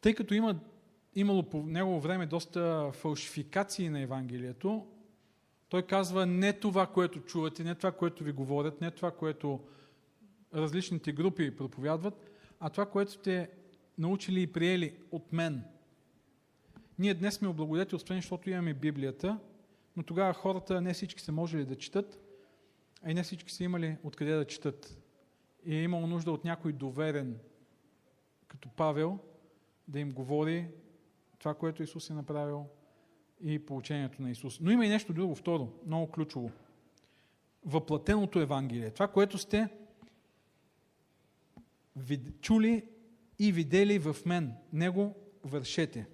Тъй 0.00 0.14
като 0.14 0.34
има, 0.34 0.60
имало 1.14 1.50
по 1.50 1.62
негово 1.62 2.00
време 2.00 2.26
доста 2.26 2.90
фалшификации 2.92 3.88
на 3.88 4.00
Евангелието, 4.00 4.86
той 5.68 5.82
казва 5.82 6.26
не 6.26 6.52
това, 6.52 6.86
което 6.86 7.20
чувате, 7.20 7.64
не 7.64 7.74
това, 7.74 7.92
което 7.92 8.24
ви 8.24 8.32
говорят, 8.32 8.80
не 8.80 8.90
това, 8.90 9.10
което 9.10 9.60
различните 10.54 11.12
групи 11.12 11.56
проповядват, 11.56 12.30
а 12.60 12.70
това, 12.70 12.86
което 12.86 13.12
сте 13.12 13.50
научили 13.98 14.42
и 14.42 14.52
приели 14.52 14.96
от 15.10 15.32
мен. 15.32 15.64
Ние 16.98 17.14
днес 17.14 17.34
сме 17.34 17.48
облагодетелствени, 17.48 18.20
защото 18.20 18.50
имаме 18.50 18.74
Библията, 18.74 19.38
но 19.96 20.02
тогава 20.02 20.34
хората 20.34 20.80
не 20.80 20.94
всички 20.94 21.20
са 21.20 21.32
можели 21.32 21.64
да 21.64 21.76
четат, 21.76 22.20
а 23.02 23.10
и 23.10 23.14
не 23.14 23.22
всички 23.22 23.52
са 23.52 23.64
имали 23.64 23.96
откъде 24.02 24.32
да 24.32 24.44
четат. 24.44 24.98
И 25.66 25.76
е 25.76 25.82
имало 25.82 26.06
нужда 26.06 26.32
от 26.32 26.44
някой 26.44 26.72
доверен, 26.72 27.38
като 28.48 28.68
Павел, 28.68 29.18
да 29.88 30.00
им 30.00 30.12
говори 30.12 30.68
това, 31.38 31.54
което 31.54 31.82
Исус 31.82 32.10
е 32.10 32.14
направил 32.14 32.66
и 33.40 33.58
получението 33.58 34.22
на 34.22 34.30
Исус. 34.30 34.60
Но 34.60 34.70
има 34.70 34.86
и 34.86 34.88
нещо 34.88 35.12
друго, 35.12 35.34
второ, 35.34 35.72
много 35.86 36.10
ключово. 36.10 36.50
Въплатеното 37.64 38.40
Евангелие. 38.40 38.90
Това, 38.90 39.08
което 39.08 39.38
сте 39.38 39.68
чули 42.40 42.84
и 43.38 43.52
видели 43.52 43.98
в 43.98 44.16
мен. 44.26 44.54
Него 44.72 45.16
вършете. 45.44 46.06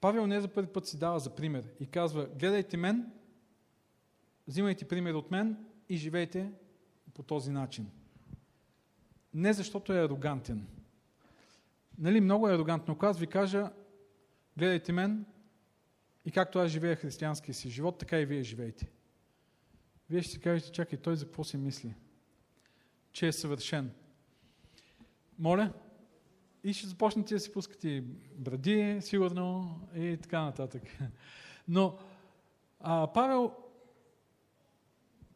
Павел 0.00 0.26
не 0.26 0.40
за 0.40 0.48
първи 0.48 0.72
път 0.72 0.86
си 0.86 0.98
дава 0.98 1.20
за 1.20 1.34
пример 1.34 1.64
и 1.80 1.86
казва, 1.86 2.28
гледайте 2.38 2.76
мен, 2.76 3.12
взимайте 4.48 4.88
пример 4.88 5.14
от 5.14 5.30
мен 5.30 5.56
и 5.88 5.96
живейте 5.96 6.52
по 7.14 7.22
този 7.22 7.50
начин. 7.50 7.90
Не 9.34 9.52
защото 9.52 9.92
е 9.92 10.04
арогантен. 10.04 10.66
Нали, 11.98 12.20
много 12.20 12.48
е 12.48 12.54
арогантно. 12.54 12.94
Ако 12.94 13.06
аз 13.06 13.18
ви 13.18 13.26
кажа, 13.26 13.70
гледайте 14.56 14.92
мен 14.92 15.24
и 16.24 16.30
както 16.30 16.58
аз 16.58 16.70
живея 16.70 16.96
християнския 16.96 17.54
си 17.54 17.70
живот, 17.70 17.98
така 17.98 18.20
и 18.20 18.26
вие 18.26 18.42
живеете. 18.42 18.88
Вие 20.10 20.22
ще 20.22 20.32
си 20.32 20.40
кажете, 20.40 20.72
чакай, 20.72 20.98
той 20.98 21.16
за 21.16 21.24
какво 21.24 21.44
си 21.44 21.56
мисли? 21.56 21.94
Че 23.12 23.26
е 23.26 23.32
съвършен. 23.32 23.90
Моля? 25.38 25.72
И 26.64 26.72
ще 26.72 26.86
започнете 26.86 27.34
да 27.34 27.40
си 27.40 27.52
пускате 27.52 28.04
бради, 28.36 28.98
сигурно, 29.00 29.78
и 29.96 30.18
така 30.22 30.42
нататък. 30.42 30.82
Но 31.68 31.98
а, 32.80 33.12
Павел 33.12 33.52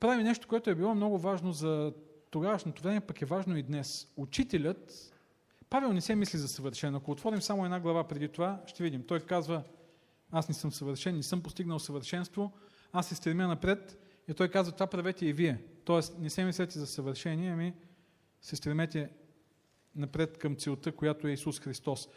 прави 0.00 0.24
нещо, 0.24 0.48
което 0.48 0.70
е 0.70 0.74
било 0.74 0.94
много 0.94 1.18
важно 1.18 1.52
за 1.52 1.92
тогавашното 2.30 2.82
време, 2.82 3.00
пък 3.00 3.22
е 3.22 3.26
важно 3.26 3.56
и 3.56 3.62
днес. 3.62 4.12
Учителят, 4.16 5.12
Павел 5.70 5.92
не 5.92 6.00
се 6.00 6.14
мисли 6.14 6.38
за 6.38 6.48
съвършен. 6.48 6.94
Ако 6.94 7.10
отворим 7.10 7.42
само 7.42 7.64
една 7.64 7.80
глава 7.80 8.08
преди 8.08 8.28
това, 8.28 8.62
ще 8.66 8.82
видим. 8.82 9.06
Той 9.06 9.20
казва, 9.20 9.62
аз 10.30 10.48
не 10.48 10.54
съм 10.54 10.72
съвършен, 10.72 11.16
не 11.16 11.22
съм 11.22 11.42
постигнал 11.42 11.78
съвършенство, 11.78 12.52
аз 12.92 13.08
се 13.08 13.14
стремя 13.14 13.48
напред 13.48 13.98
и 14.28 14.34
той 14.34 14.48
казва, 14.48 14.72
това 14.72 14.86
правете 14.86 15.26
и 15.26 15.32
вие. 15.32 15.58
Тоест, 15.86 16.18
не 16.18 16.30
се 16.30 16.44
мислете 16.44 16.78
за 16.78 16.86
съвършение, 16.86 17.50
ами 17.50 17.74
се 18.40 18.56
стремете 18.56 19.10
напред 19.94 20.38
към 20.38 20.56
целта, 20.56 20.92
която 20.92 21.28
е 21.28 21.32
Исус 21.32 21.60
Христос. 21.60 22.08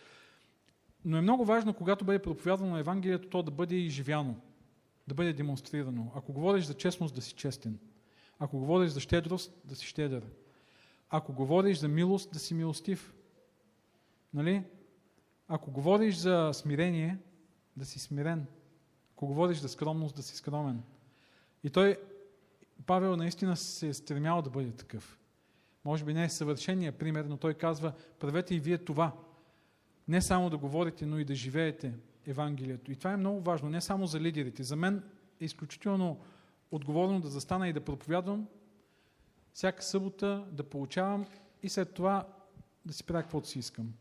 Но 1.05 1.17
е 1.17 1.21
много 1.21 1.45
важно, 1.45 1.73
когато 1.73 2.05
бъде 2.05 2.21
проповядвано 2.21 2.77
Евангелието, 2.77 3.29
то 3.29 3.43
да 3.43 3.51
бъде 3.51 3.75
изживяно, 3.75 4.41
да 5.07 5.15
бъде 5.15 5.33
демонстрирано. 5.33 6.11
Ако 6.15 6.33
говориш 6.33 6.65
за 6.65 6.73
честност, 6.73 7.15
да 7.15 7.21
си 7.21 7.33
честен. 7.33 7.79
Ако 8.39 8.59
говориш 8.59 8.91
за 8.91 8.99
щедрост, 8.99 9.53
да 9.65 9.75
си 9.75 9.85
щедър. 9.85 10.25
Ако 11.09 11.33
говориш 11.33 11.77
за 11.77 11.87
милост, 11.87 12.31
да 12.33 12.39
си 12.39 12.53
милостив. 12.53 13.13
Нали? 14.33 14.63
Ако 15.47 15.71
говориш 15.71 16.15
за 16.15 16.51
смирение, 16.53 17.17
да 17.77 17.85
си 17.85 17.99
смирен. 17.99 18.45
Ако 19.15 19.27
говориш 19.27 19.57
за 19.57 19.69
скромност, 19.69 20.15
да 20.15 20.23
си 20.23 20.35
скромен. 20.35 20.83
И 21.63 21.69
той, 21.69 21.97
Павел, 22.85 23.15
наистина 23.15 23.57
се 23.57 23.87
е 23.87 23.93
стремял 23.93 24.41
да 24.41 24.49
бъде 24.49 24.71
такъв. 24.71 25.19
Може 25.85 26.05
би 26.05 26.13
не 26.13 26.23
е 26.23 26.29
съвършения 26.29 26.91
пример, 26.91 27.25
но 27.25 27.37
той 27.37 27.53
казва, 27.53 27.93
правете 28.19 28.55
и 28.55 28.59
вие 28.59 28.77
това. 28.77 29.13
Не 30.07 30.21
само 30.21 30.49
да 30.49 30.57
говорите, 30.57 31.05
но 31.05 31.19
и 31.19 31.25
да 31.25 31.35
живеете 31.35 31.93
Евангелието. 32.27 32.91
И 32.91 32.95
това 32.95 33.11
е 33.11 33.17
много 33.17 33.41
важно, 33.41 33.69
не 33.69 33.81
само 33.81 34.07
за 34.07 34.19
лидерите. 34.19 34.63
За 34.63 34.75
мен 34.75 35.03
е 35.41 35.45
изключително 35.45 36.19
отговорно 36.71 37.19
да 37.19 37.27
застана 37.27 37.69
и 37.69 37.73
да 37.73 37.81
проповядвам 37.81 38.47
всяка 39.53 39.83
събота, 39.83 40.45
да 40.51 40.63
получавам 40.63 41.25
и 41.63 41.69
след 41.69 41.93
това 41.93 42.27
да 42.85 42.93
си 42.93 43.03
правя 43.03 43.21
каквото 43.21 43.47
си 43.47 43.59
искам. 43.59 43.93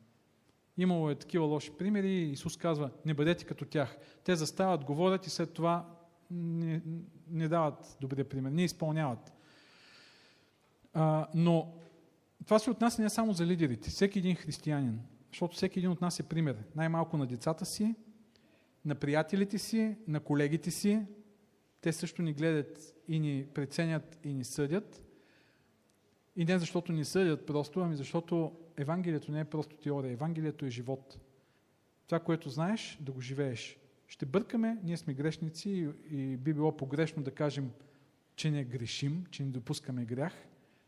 Имало 0.76 1.10
е 1.10 1.14
такива 1.14 1.44
лоши 1.44 1.70
примери 1.78 2.10
Исус 2.10 2.56
казва, 2.56 2.90
не 3.06 3.14
бъдете 3.14 3.44
като 3.44 3.64
тях. 3.64 3.98
Те 4.24 4.36
застават, 4.36 4.84
говорят 4.84 5.26
и 5.26 5.30
след 5.30 5.52
това 5.52 5.97
не, 6.30 6.82
не 7.30 7.48
дават 7.48 7.96
добрия 8.00 8.28
пример, 8.28 8.50
не 8.50 8.64
изпълняват. 8.64 9.32
А, 10.94 11.28
но 11.34 11.74
това 12.44 12.58
се 12.58 12.70
отнася 12.70 13.02
не 13.02 13.10
само 13.10 13.32
за 13.32 13.46
лидерите, 13.46 13.90
всеки 13.90 14.18
един 14.18 14.36
християнин, 14.36 15.00
защото 15.28 15.56
всеки 15.56 15.78
един 15.78 15.90
от 15.90 16.00
нас 16.00 16.20
е 16.20 16.28
пример. 16.28 16.56
Най-малко 16.76 17.16
на 17.16 17.26
децата 17.26 17.64
си, 17.64 17.94
на 18.84 18.94
приятелите 18.94 19.58
си, 19.58 19.96
на 20.08 20.20
колегите 20.20 20.70
си. 20.70 21.02
Те 21.80 21.92
също 21.92 22.22
ни 22.22 22.32
гледат 22.32 22.94
и 23.08 23.20
ни 23.20 23.46
преценят 23.54 24.18
и 24.24 24.34
ни 24.34 24.44
съдят. 24.44 25.04
И 26.36 26.44
не 26.44 26.58
защото 26.58 26.92
ни 26.92 27.04
съдят 27.04 27.46
просто, 27.46 27.80
ами 27.80 27.96
защото 27.96 28.52
Евангелието 28.76 29.32
не 29.32 29.40
е 29.40 29.44
просто 29.44 29.76
теория. 29.76 30.12
Евангелието 30.12 30.66
е 30.66 30.70
живот. 30.70 31.18
Това, 32.06 32.20
което 32.20 32.50
знаеш, 32.50 32.98
да 33.00 33.12
го 33.12 33.20
живееш. 33.20 33.78
Ще 34.08 34.26
бъркаме, 34.26 34.78
ние 34.82 34.96
сме 34.96 35.14
грешници 35.14 35.70
и, 35.70 35.88
и 36.10 36.36
би 36.36 36.54
било 36.54 36.76
погрешно 36.76 37.22
да 37.22 37.30
кажем, 37.30 37.70
че 38.36 38.50
не 38.50 38.64
грешим, 38.64 39.24
че 39.30 39.44
не 39.44 39.50
допускаме 39.50 40.04
грях. 40.04 40.32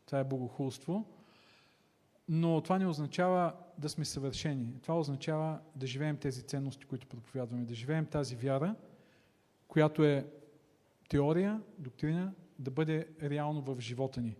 Това 0.05 0.19
е 0.19 0.23
богохулство. 0.23 1.05
Но 2.29 2.61
това 2.61 2.79
не 2.79 2.87
означава 2.87 3.53
да 3.77 3.89
сме 3.89 4.05
съвършени. 4.05 4.73
Това 4.81 4.99
означава 4.99 5.59
да 5.75 5.87
живеем 5.87 6.17
тези 6.17 6.41
ценности, 6.41 6.85
които 6.85 7.07
проповядваме, 7.07 7.63
да 7.63 7.73
живеем 7.73 8.05
тази 8.05 8.35
вяра, 8.35 8.75
която 9.67 10.03
е 10.03 10.27
теория, 11.09 11.61
доктрина, 11.77 12.33
да 12.59 12.71
бъде 12.71 13.07
реално 13.21 13.61
в 13.61 13.79
живота 13.79 14.21
ни. 14.21 14.35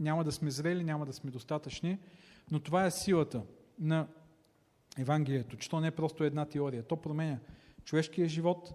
Няма 0.00 0.24
да 0.24 0.32
сме 0.32 0.50
зрели, 0.50 0.84
няма 0.84 1.06
да 1.06 1.12
сме 1.12 1.30
достатъчни, 1.30 1.98
но 2.50 2.60
това 2.60 2.86
е 2.86 2.90
силата 2.90 3.42
на 3.78 4.06
Евангелието, 4.98 5.56
че 5.56 5.70
то 5.70 5.80
не 5.80 5.86
е 5.86 5.90
просто 5.90 6.24
една 6.24 6.44
теория. 6.44 6.82
То 6.82 6.96
променя 6.96 7.38
човешкия 7.84 8.28
живот 8.28 8.72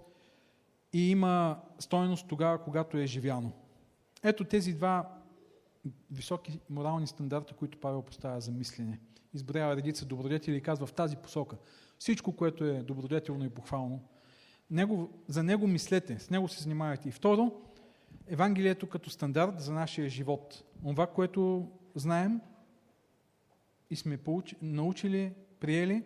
и 0.93 1.12
има 1.12 1.60
стойност 1.80 2.28
тогава, 2.28 2.64
когато 2.64 2.97
е 2.97 3.05
живяно. 3.05 3.51
Ето 4.24 4.43
тези 4.43 4.74
два 4.74 5.22
високи 6.12 6.60
морални 6.70 7.07
стандарти, 7.07 7.53
които 7.53 7.78
Павел 7.78 8.01
поставя 8.01 8.41
за 8.41 8.51
мислене. 8.51 8.99
Изброява 9.34 9.76
редица 9.76 10.05
добродетели 10.05 10.55
и 10.55 10.62
казва 10.62 10.86
в 10.86 10.93
тази 10.93 11.16
посока. 11.16 11.57
Всичко, 11.99 12.36
което 12.36 12.64
е 12.66 12.84
добродетелно 12.84 13.45
и 13.45 13.49
похвално, 13.49 14.01
за 15.28 15.43
него 15.43 15.68
мислете, 15.68 16.20
с 16.20 16.30
него 16.30 16.47
се 16.47 16.64
занимавайте. 16.64 17.10
И 17.10 17.12
второ, 17.12 17.51
Евангелието 18.28 18.89
като 18.89 19.10
стандарт 19.10 19.60
за 19.60 19.74
нашия 19.74 20.10
живот. 20.10 20.64
Това, 20.84 21.07
което 21.07 21.72
знаем 21.95 22.41
и 23.89 23.95
сме 23.95 24.20
научили, 24.62 25.34
приели, 25.60 26.03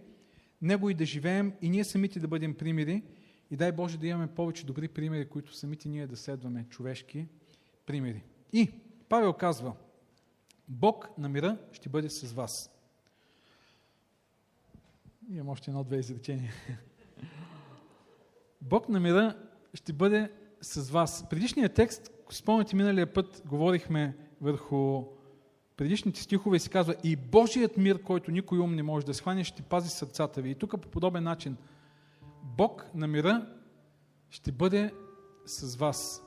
него 0.63 0.89
и 0.89 0.93
да 0.93 1.05
живеем 1.05 1.53
и 1.61 1.69
ние 1.69 1.83
самите 1.83 2.19
да 2.19 2.27
бъдем 2.27 2.53
примери 2.53 3.03
и 3.51 3.55
дай 3.55 3.71
Боже 3.71 3.97
да 3.97 4.07
имаме 4.07 4.27
повече 4.27 4.65
добри 4.65 4.87
примери, 4.87 5.29
които 5.29 5.55
самите 5.55 5.89
ние 5.89 6.07
да 6.07 6.17
следваме, 6.17 6.65
човешки 6.69 7.27
примери. 7.85 8.23
И 8.53 8.71
Павел 9.09 9.33
казва, 9.33 9.73
Бог 10.67 11.09
на 11.17 11.29
мира 11.29 11.57
ще 11.71 11.89
бъде 11.89 12.09
с 12.09 12.33
вас. 12.33 12.71
Имам 15.29 15.49
още 15.49 15.71
едно-две 15.71 15.97
изречения. 15.97 16.51
Бог 18.61 18.89
на 18.89 18.99
мира 18.99 19.37
ще 19.73 19.93
бъде 19.93 20.31
с 20.61 20.89
вас. 20.89 21.29
Предишният 21.29 21.73
текст, 21.73 22.11
спомняте 22.29 22.75
миналия 22.75 23.13
път, 23.13 23.43
говорихме 23.45 24.17
върху 24.41 25.03
предишните 25.77 26.21
стихове 26.21 26.59
се 26.59 26.69
казва 26.69 26.95
и 27.03 27.15
Божият 27.15 27.77
мир, 27.77 28.03
който 28.03 28.31
никой 28.31 28.59
ум 28.59 28.75
не 28.75 28.83
може 28.83 29.05
да 29.05 29.13
схване, 29.13 29.43
ще 29.43 29.61
пази 29.61 29.89
сърцата 29.89 30.41
ви. 30.41 30.49
И 30.49 30.55
тук 30.55 30.81
по 30.81 30.89
подобен 30.89 31.23
начин 31.23 31.57
Бог 32.43 32.85
на 32.95 33.07
мира 33.07 33.47
ще 34.29 34.51
бъде 34.51 34.93
с 35.45 35.75
вас. 35.75 36.23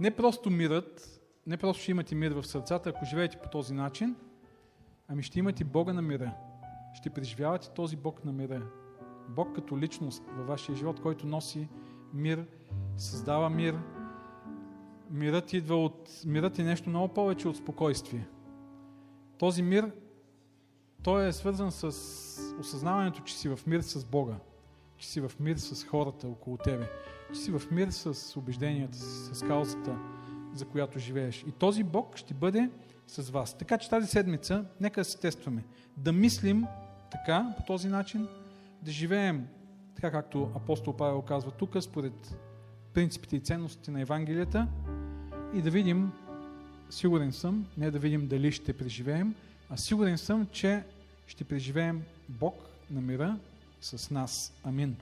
Не 0.00 0.10
просто 0.10 0.50
мирът, 0.50 1.20
не 1.46 1.56
просто 1.56 1.82
ще 1.82 1.90
имате 1.90 2.14
мир 2.14 2.32
в 2.32 2.46
сърцата, 2.46 2.88
ако 2.88 3.04
живеете 3.04 3.36
по 3.36 3.48
този 3.48 3.74
начин, 3.74 4.16
ами 5.08 5.22
ще 5.22 5.38
имате 5.38 5.64
Бога 5.64 5.92
на 5.92 6.02
мира. 6.02 6.32
Ще 6.94 7.10
преживявате 7.10 7.70
този 7.70 7.96
Бог 7.96 8.24
на 8.24 8.32
мира. 8.32 8.62
Бог 9.28 9.54
като 9.54 9.78
личност 9.78 10.22
във 10.36 10.46
вашия 10.46 10.76
живот, 10.76 11.00
който 11.00 11.26
носи 11.26 11.68
мир, 12.14 12.46
създава 12.96 13.50
мир. 13.50 13.78
Мирът 15.10 15.52
идва 15.52 15.76
от... 15.76 16.10
Мирът 16.26 16.58
е 16.58 16.64
нещо 16.64 16.90
много 16.90 17.14
повече 17.14 17.48
от 17.48 17.56
спокойствие. 17.56 18.28
Този 19.38 19.62
мир, 19.62 19.90
той 21.02 21.28
е 21.28 21.32
свързан 21.32 21.72
с 21.72 21.86
осъзнаването, 22.60 23.20
че 23.20 23.38
си 23.38 23.48
в 23.48 23.60
мир 23.66 23.80
с 23.80 24.04
Бога, 24.04 24.34
че 24.96 25.08
си 25.08 25.20
в 25.20 25.32
мир 25.40 25.56
с 25.56 25.84
хората 25.84 26.28
около 26.28 26.56
тебе, 26.56 26.88
че 27.34 27.40
си 27.40 27.50
в 27.50 27.62
мир 27.70 27.88
с 27.90 28.36
убежденията 28.36 28.98
с 28.98 29.42
каузата, 29.42 29.98
за 30.54 30.64
която 30.64 30.98
живееш. 30.98 31.44
И 31.48 31.52
този 31.52 31.82
Бог 31.82 32.16
ще 32.16 32.34
бъде 32.34 32.70
с 33.06 33.30
вас. 33.30 33.58
Така 33.58 33.78
че 33.78 33.90
тази 33.90 34.06
седмица, 34.06 34.64
нека 34.80 35.00
да 35.00 35.04
се 35.04 35.18
тестваме. 35.18 35.64
Да 35.96 36.12
мислим 36.12 36.66
така, 37.10 37.54
по 37.56 37.62
този 37.62 37.88
начин, 37.88 38.28
да 38.82 38.90
живеем 38.90 39.46
така 39.94 40.10
както 40.10 40.50
апостол 40.54 40.96
Павел 40.96 41.22
казва 41.22 41.50
тук, 41.50 41.76
според 41.80 42.38
принципите 42.94 43.36
и 43.36 43.40
ценностите 43.40 43.90
на 43.90 44.00
Евангелията 44.00 44.68
и 45.54 45.62
да 45.62 45.70
видим, 45.70 46.12
сигурен 46.90 47.32
съм, 47.32 47.66
не 47.78 47.90
да 47.90 47.98
видим 47.98 48.26
дали 48.26 48.52
ще 48.52 48.72
преживеем, 48.72 49.34
а 49.70 49.76
сигурен 49.76 50.18
съм, 50.18 50.46
че 50.52 50.82
ще 51.26 51.44
преживеем 51.44 52.02
Бог 52.28 52.54
на 52.90 53.00
мира 53.00 53.36
с 53.80 54.10
нас. 54.10 54.52
Амин. 54.64 54.96